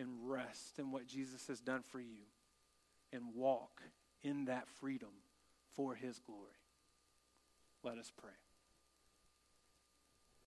and 0.00 0.08
rest 0.22 0.78
in 0.78 0.90
what 0.90 1.06
Jesus 1.06 1.46
has 1.46 1.60
done 1.60 1.82
for 1.82 2.00
you 2.00 2.24
and 3.12 3.34
walk 3.34 3.82
in 4.22 4.46
that 4.46 4.68
freedom 4.68 5.10
for 5.76 5.94
his 5.94 6.18
glory. 6.18 6.48
Let 7.84 7.98
us 7.98 8.10
pray. 8.16 8.32